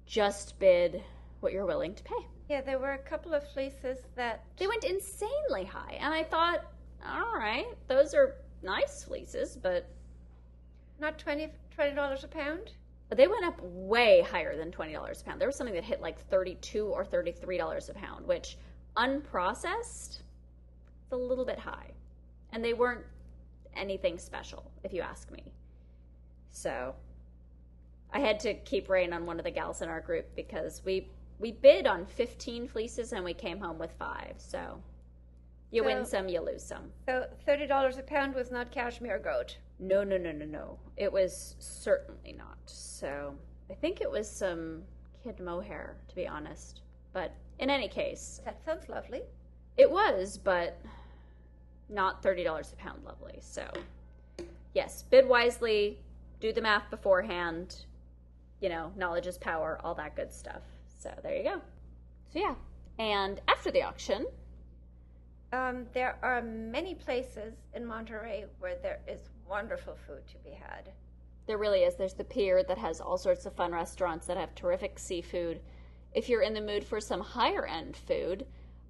Just 0.05 0.59
bid 0.59 1.03
what 1.39 1.53
you're 1.53 1.65
willing 1.65 1.95
to 1.95 2.03
pay. 2.03 2.27
Yeah, 2.49 2.61
there 2.61 2.79
were 2.79 2.93
a 2.93 2.97
couple 2.97 3.33
of 3.33 3.47
fleeces 3.51 3.99
that 4.15 4.43
They 4.57 4.67
went 4.67 4.83
insanely 4.83 5.65
high. 5.65 5.97
And 5.99 6.13
I 6.13 6.23
thought, 6.23 6.65
all 7.05 7.33
right, 7.35 7.65
those 7.87 8.13
are 8.13 8.35
nice 8.61 9.03
fleeces, 9.03 9.57
but 9.61 9.89
not 10.99 11.17
20 11.17 11.49
dollars 11.95 12.23
a 12.23 12.27
pound. 12.27 12.71
They 13.13 13.27
went 13.27 13.45
up 13.45 13.59
way 13.61 14.21
higher 14.21 14.57
than 14.57 14.71
$20 14.71 14.93
a 15.21 15.23
pound. 15.23 15.41
There 15.41 15.47
was 15.47 15.55
something 15.55 15.75
that 15.75 15.83
hit 15.83 16.01
like 16.01 16.19
32 16.29 16.85
or 16.85 17.03
$33 17.03 17.89
a 17.89 17.93
pound, 17.93 18.25
which 18.25 18.57
unprocessed, 18.97 20.21
it's 21.03 21.11
a 21.11 21.17
little 21.17 21.45
bit 21.45 21.59
high. 21.59 21.91
And 22.51 22.63
they 22.63 22.73
weren't 22.73 23.05
anything 23.75 24.17
special, 24.17 24.71
if 24.83 24.93
you 24.93 25.01
ask 25.01 25.31
me. 25.31 25.43
So 26.51 26.95
I 28.11 28.19
had 28.19 28.39
to 28.41 28.53
keep 28.53 28.89
rein 28.89 29.11
on 29.11 29.25
one 29.25 29.39
of 29.39 29.43
the 29.43 29.51
gals 29.51 29.81
in 29.81 29.89
our 29.89 30.01
group 30.01 30.27
because 30.35 30.81
we 30.85 31.09
we 31.39 31.51
bid 31.51 31.87
on 31.87 32.05
15 32.05 32.67
fleeces 32.67 33.11
and 33.11 33.25
we 33.25 33.33
came 33.33 33.59
home 33.59 33.79
with 33.79 33.91
five. 33.97 34.35
So 34.37 34.79
you 35.71 35.83
win 35.83 36.05
some, 36.05 36.29
you 36.29 36.39
lose 36.39 36.63
some. 36.63 36.91
So 37.07 37.25
thirty 37.45 37.65
dollars 37.65 37.97
a 37.97 38.03
pound 38.03 38.35
was 38.35 38.51
not 38.51 38.71
cashmere 38.71 39.17
goat. 39.17 39.57
No, 39.79 40.03
no, 40.03 40.17
no, 40.17 40.31
no, 40.31 40.45
no. 40.45 40.77
It 40.97 41.11
was 41.11 41.55
certainly 41.59 42.33
not. 42.37 42.57
So 42.65 43.35
I 43.69 43.73
think 43.73 44.01
it 44.01 44.09
was 44.09 44.29
some 44.29 44.83
kid 45.23 45.39
mohair, 45.39 45.95
to 46.07 46.15
be 46.15 46.27
honest. 46.27 46.81
But 47.11 47.33
in 47.59 47.69
any 47.69 47.87
case, 47.87 48.41
That 48.45 48.63
sounds 48.63 48.87
lovely. 48.89 49.21
it 49.77 49.89
was, 49.89 50.37
but 50.37 50.79
not 51.89 52.23
thirty 52.23 52.43
dollars 52.43 52.71
a 52.73 52.75
pound 52.77 53.03
lovely. 53.03 53.37
So 53.41 53.67
yes, 54.73 55.03
bid 55.09 55.27
wisely, 55.27 55.99
do 56.39 56.51
the 56.53 56.61
math 56.61 56.89
beforehand. 56.89 57.85
You 58.61 58.69
know, 58.69 58.91
knowledge 58.95 59.27
is 59.27 59.37
power, 59.37 59.79
all 59.83 59.93
that 59.95 60.15
good 60.15 60.31
stuff. 60.33 60.61
So 60.99 61.11
there 61.21 61.35
you 61.35 61.43
go. 61.43 61.61
So 62.31 62.39
yeah, 62.39 62.55
And 62.97 63.41
after 63.47 63.69
the 63.71 63.83
auction, 63.83 64.25
Um, 65.51 65.85
there 65.93 66.17
are 66.23 66.41
many 66.41 66.95
places 66.95 67.53
in 67.75 67.85
Monterey 67.85 68.45
where 68.59 68.75
there 68.81 69.01
is 69.07 69.29
wonderful 69.47 69.95
food 70.07 70.25
to 70.27 70.37
be 70.39 70.51
had. 70.51 70.91
there 71.45 71.57
really 71.57 71.79
is. 71.83 71.95
There's 71.95 72.13
the 72.13 72.23
pier 72.23 72.63
that 72.63 72.77
has 72.77 73.01
all 73.01 73.17
sorts 73.17 73.45
of 73.45 73.53
fun 73.53 73.71
restaurants 73.73 74.25
that 74.27 74.37
have 74.37 74.55
terrific 74.55 74.97
seafood. 74.97 75.59
If 76.13 76.29
you're 76.29 76.41
in 76.41 76.53
the 76.53 76.61
mood 76.61 76.83
for 76.85 77.01
some 77.01 77.19
higher 77.21 77.65
end 77.65 77.97
food, 77.97 78.45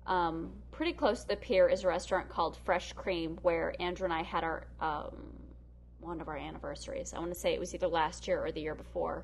um, 0.06 0.52
pretty 0.72 0.94
close 0.94 1.22
to 1.22 1.30
the 1.30 1.36
pier 1.38 1.68
is 1.68 1.84
a 1.84 1.88
restaurant 1.88 2.30
called 2.30 2.58
Fresh 2.58 2.94
Cream 2.94 3.40
where 3.42 3.74
Andrew 3.80 4.06
and 4.06 4.14
I 4.14 4.22
had 4.24 4.44
our 4.44 4.68
um, 4.82 5.16
one 6.00 6.20
of 6.22 6.28
our 6.28 6.38
anniversaries. 6.38 7.14
I 7.14 7.20
want 7.20 7.34
to 7.34 7.40
say 7.40 7.54
it 7.54 7.60
was 7.60 7.74
either 7.74 7.88
last 7.88 8.28
year 8.28 8.44
or 8.46 8.52
the 8.52 8.62
year 8.62 8.76
before. 8.76 9.24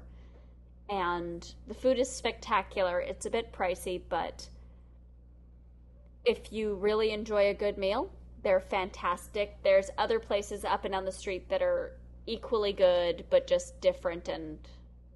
And 0.90 1.54
the 1.68 1.74
food 1.74 2.00
is 2.00 2.10
spectacular. 2.10 3.00
It's 3.02 3.26
a 3.26 3.30
bit 3.30 3.52
pricey, 3.52 4.02
but 4.10 4.48
if 6.26 6.52
you 6.52 6.76
really 6.76 7.12
enjoy 7.12 7.50
a 7.50 7.54
good 7.54 7.78
meal, 7.78 8.12
they're 8.44 8.60
fantastic. 8.60 9.58
There's 9.64 9.90
other 9.98 10.20
places 10.20 10.64
up 10.66 10.86
and 10.86 10.94
down 10.94 11.06
the 11.06 11.12
street 11.12 11.50
that 11.50 11.62
are 11.62 11.94
equally 12.26 12.74
good, 12.74 13.26
but 13.30 13.48
just 13.48 13.80
different 13.82 14.28
and 14.28 14.60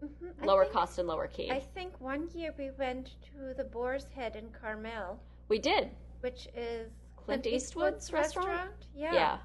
Mhm, 0.04 0.46
lower 0.46 0.64
think- 0.64 0.74
cost 0.74 1.00
and 1.00 1.08
lower 1.08 1.28
key. 1.28 1.50
I 1.52 1.60
think 1.60 2.00
one 2.02 2.30
year 2.34 2.54
we 2.58 2.72
went 2.72 3.16
to 3.34 3.54
the 3.54 3.64
Boar's 3.64 4.06
Head 4.16 4.36
in 4.36 4.50
Carmel, 4.52 5.20
we 5.48 5.60
did. 5.60 5.92
which 6.22 6.48
is 6.56 6.92
Clint 7.16 7.46
Eastwood's 7.48 8.12
restaurant? 8.12 8.72
Yeah. 8.96 9.14
Yeah. 9.14 9.40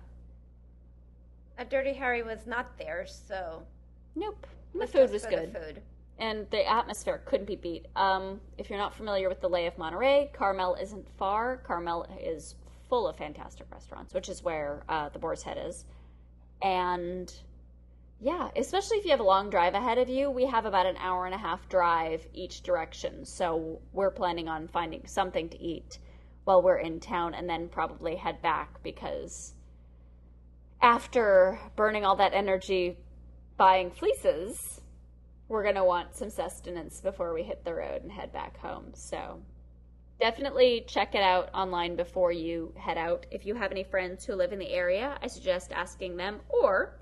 A 1.58 1.64
Dirty 1.64 1.92
Harry 1.92 2.22
was 2.22 2.46
not 2.46 2.76
there, 2.78 3.06
so 3.06 3.62
Nope. 4.14 4.46
The 4.74 4.86
food 4.86 5.10
was 5.10 5.26
good. 5.26 5.52
Food. 5.52 5.82
and 6.20 6.50
the 6.50 6.66
atmosphere 6.68 7.18
couldn't 7.26 7.46
be 7.46 7.54
beat. 7.54 7.86
Um, 7.94 8.40
if 8.58 8.68
you're 8.68 8.78
not 8.78 8.92
familiar 8.94 9.28
with 9.28 9.40
the 9.40 9.48
Lay 9.48 9.66
of 9.66 9.78
Monterey, 9.78 10.30
Carmel 10.32 10.74
isn't 10.74 11.08
far. 11.16 11.58
Carmel 11.58 12.04
is 12.20 12.56
full 12.88 13.08
of 13.08 13.16
fantastic 13.16 13.66
restaurants, 13.70 14.14
which 14.14 14.28
is 14.28 14.42
where 14.42 14.82
uh, 14.88 15.08
the 15.10 15.18
Boar's 15.18 15.42
Head 15.42 15.58
is. 15.66 15.84
And 16.62 17.32
yeah, 18.20 18.48
especially 18.56 18.98
if 18.98 19.04
you 19.04 19.12
have 19.12 19.20
a 19.20 19.24
long 19.24 19.50
drive 19.50 19.74
ahead 19.74 19.98
of 19.98 20.08
you, 20.08 20.30
we 20.30 20.46
have 20.46 20.64
about 20.64 20.86
an 20.86 20.96
hour 20.96 21.26
and 21.26 21.34
a 21.34 21.38
half 21.38 21.68
drive 21.68 22.26
each 22.34 22.62
direction. 22.62 23.24
So 23.24 23.80
we're 23.92 24.10
planning 24.10 24.48
on 24.48 24.68
finding 24.68 25.06
something 25.06 25.48
to 25.50 25.60
eat 25.60 25.98
while 26.44 26.62
we're 26.62 26.78
in 26.78 26.98
town 26.98 27.34
and 27.34 27.48
then 27.48 27.68
probably 27.68 28.16
head 28.16 28.42
back 28.42 28.82
because 28.82 29.54
after 30.80 31.58
burning 31.76 32.04
all 32.04 32.16
that 32.16 32.32
energy 32.34 32.96
buying 33.56 33.90
fleeces, 33.90 34.80
we're 35.48 35.62
going 35.62 35.74
to 35.74 35.84
want 35.84 36.16
some 36.16 36.30
sustenance 36.30 37.00
before 37.00 37.32
we 37.34 37.42
hit 37.42 37.64
the 37.64 37.74
road 37.74 38.02
and 38.02 38.10
head 38.10 38.32
back 38.32 38.58
home. 38.58 38.92
So 38.94 39.40
definitely 40.20 40.84
check 40.88 41.14
it 41.14 41.22
out 41.22 41.50
online 41.54 41.96
before 41.96 42.32
you 42.32 42.72
head 42.76 42.98
out. 42.98 43.26
If 43.30 43.46
you 43.46 43.54
have 43.54 43.70
any 43.72 43.84
friends 43.84 44.24
who 44.24 44.34
live 44.34 44.52
in 44.52 44.58
the 44.58 44.70
area, 44.70 45.18
I 45.22 45.26
suggest 45.28 45.72
asking 45.72 46.16
them 46.16 46.40
or 46.48 46.98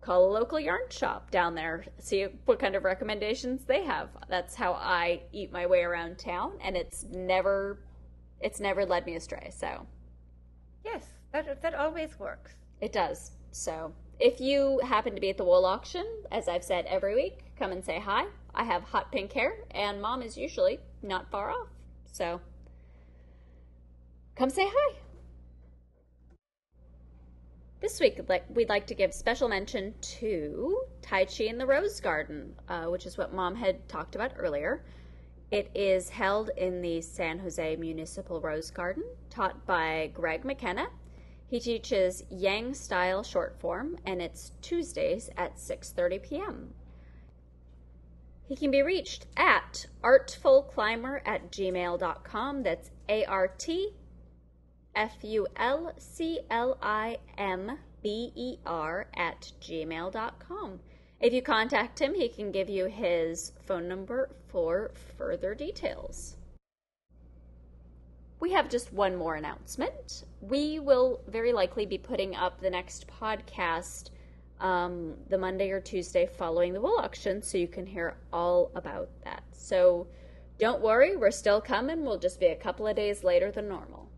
call 0.00 0.24
a 0.30 0.32
local 0.32 0.58
yarn 0.58 0.88
shop 0.90 1.30
down 1.30 1.54
there, 1.54 1.84
see 1.98 2.24
what 2.46 2.58
kind 2.58 2.74
of 2.74 2.84
recommendations 2.84 3.64
they 3.64 3.84
have. 3.84 4.08
That's 4.28 4.54
how 4.54 4.72
I 4.72 5.20
eat 5.32 5.52
my 5.52 5.66
way 5.66 5.82
around 5.82 6.18
town 6.18 6.52
and 6.62 6.76
it's 6.76 7.04
never 7.10 7.78
it's 8.40 8.60
never 8.60 8.86
led 8.86 9.06
me 9.06 9.16
astray. 9.16 9.50
So 9.54 9.86
Yes, 10.84 11.06
that 11.32 11.60
that 11.62 11.74
always 11.74 12.18
works. 12.18 12.52
it 12.80 12.92
does. 12.92 13.32
So 13.52 13.92
if 14.18 14.40
you 14.40 14.80
happen 14.84 15.14
to 15.14 15.20
be 15.20 15.30
at 15.30 15.36
the 15.36 15.44
wool 15.44 15.64
auction, 15.66 16.06
as 16.30 16.48
I've 16.48 16.64
said 16.64 16.86
every 16.86 17.14
week, 17.14 17.38
come 17.58 17.72
and 17.72 17.84
say 17.84 17.98
hi. 17.98 18.24
I 18.54 18.64
have 18.64 18.82
hot 18.82 19.12
pink 19.12 19.32
hair, 19.32 19.52
and 19.70 20.00
mom 20.02 20.22
is 20.22 20.36
usually 20.36 20.78
not 21.02 21.30
far 21.30 21.50
off. 21.50 21.68
So 22.12 22.40
come 24.36 24.50
say 24.50 24.66
hi. 24.66 24.94
This 27.80 27.98
week, 27.98 28.20
we'd 28.50 28.68
like 28.68 28.86
to 28.88 28.94
give 28.94 29.14
special 29.14 29.48
mention 29.48 29.94
to 30.18 30.82
Tai 31.00 31.24
Chi 31.24 31.44
in 31.44 31.56
the 31.56 31.66
Rose 31.66 31.98
Garden, 31.98 32.54
uh, 32.68 32.84
which 32.86 33.06
is 33.06 33.16
what 33.16 33.32
Mom 33.32 33.54
had 33.54 33.88
talked 33.88 34.14
about 34.14 34.32
earlier. 34.36 34.84
It 35.50 35.70
is 35.74 36.10
held 36.10 36.50
in 36.58 36.82
the 36.82 37.00
San 37.00 37.38
Jose 37.38 37.76
Municipal 37.76 38.40
Rose 38.40 38.70
Garden, 38.70 39.04
taught 39.30 39.64
by 39.64 40.10
Greg 40.12 40.44
McKenna. 40.44 40.88
He 41.46 41.58
teaches 41.58 42.22
Yang 42.28 42.74
style 42.74 43.22
short 43.22 43.58
form, 43.58 43.96
and 44.04 44.20
it's 44.20 44.52
Tuesdays 44.60 45.30
at 45.38 45.56
6:30 45.56 46.22
p.m. 46.22 46.74
He 48.50 48.56
can 48.56 48.72
be 48.72 48.82
reached 48.82 49.26
at 49.36 49.86
artfulclimber 50.02 51.20
at 51.24 51.52
gmail.com. 51.52 52.64
That's 52.64 52.90
A 53.08 53.24
R 53.26 53.46
T 53.46 53.92
F 54.92 55.22
U 55.22 55.46
L 55.56 55.92
C 55.98 56.40
L 56.50 56.76
I 56.82 57.18
M 57.38 57.78
B 58.02 58.32
E 58.34 58.56
R 58.66 59.06
at 59.16 59.52
gmail.com. 59.60 60.80
If 61.20 61.32
you 61.32 61.42
contact 61.42 62.00
him, 62.00 62.14
he 62.14 62.28
can 62.28 62.50
give 62.50 62.68
you 62.68 62.86
his 62.86 63.52
phone 63.62 63.86
number 63.86 64.30
for 64.48 64.90
further 65.16 65.54
details. 65.54 66.36
We 68.40 68.50
have 68.50 68.68
just 68.68 68.92
one 68.92 69.14
more 69.14 69.36
announcement. 69.36 70.24
We 70.40 70.80
will 70.80 71.20
very 71.28 71.52
likely 71.52 71.86
be 71.86 71.98
putting 71.98 72.34
up 72.34 72.60
the 72.60 72.70
next 72.70 73.06
podcast 73.06 74.10
um, 74.60 75.14
the 75.28 75.38
Monday 75.38 75.70
or 75.70 75.80
Tuesday 75.80 76.26
following 76.26 76.72
the 76.72 76.80
wool 76.80 76.96
auction, 76.98 77.42
so 77.42 77.58
you 77.58 77.68
can 77.68 77.86
hear 77.86 78.16
all 78.32 78.70
about 78.74 79.08
that. 79.24 79.42
So 79.52 80.06
don't 80.58 80.82
worry, 80.82 81.16
we're 81.16 81.30
still 81.30 81.60
coming. 81.60 82.04
We'll 82.04 82.18
just 82.18 82.38
be 82.38 82.46
a 82.46 82.56
couple 82.56 82.86
of 82.86 82.96
days 82.96 83.24
later 83.24 83.50
than 83.50 83.68
normal. 83.68 84.08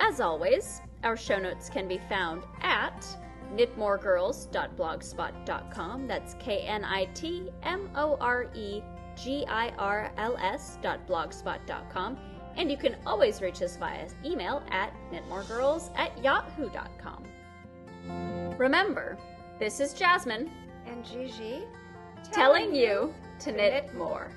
As 0.00 0.20
always, 0.20 0.80
our 1.02 1.16
show 1.16 1.38
notes 1.38 1.68
can 1.68 1.88
be 1.88 2.00
found 2.08 2.42
at 2.62 3.06
knitmoregirls.blogspot.com. 3.54 6.06
That's 6.06 6.34
K 6.34 6.60
N 6.60 6.84
I 6.84 7.06
T 7.14 7.50
M 7.62 7.90
O 7.94 8.16
R 8.20 8.50
E 8.54 8.82
G 9.22 9.44
I 9.48 9.68
R 9.78 10.10
L 10.16 10.36
S.blogspot.com. 10.38 12.18
And 12.56 12.70
you 12.70 12.76
can 12.76 12.94
always 13.04 13.42
reach 13.42 13.62
us 13.62 13.76
via 13.76 14.06
email 14.24 14.62
at 14.70 14.94
knitmoregirls 15.12 15.90
at 15.96 16.16
yahoo.com. 16.22 17.24
Remember, 18.58 19.18
this 19.58 19.80
is 19.80 19.94
Jasmine 19.94 20.50
And 20.86 21.04
Gigi 21.04 21.64
telling 22.32 22.74
you 22.74 23.14
to 23.40 23.52
knit 23.52 23.94
more. 23.94 24.30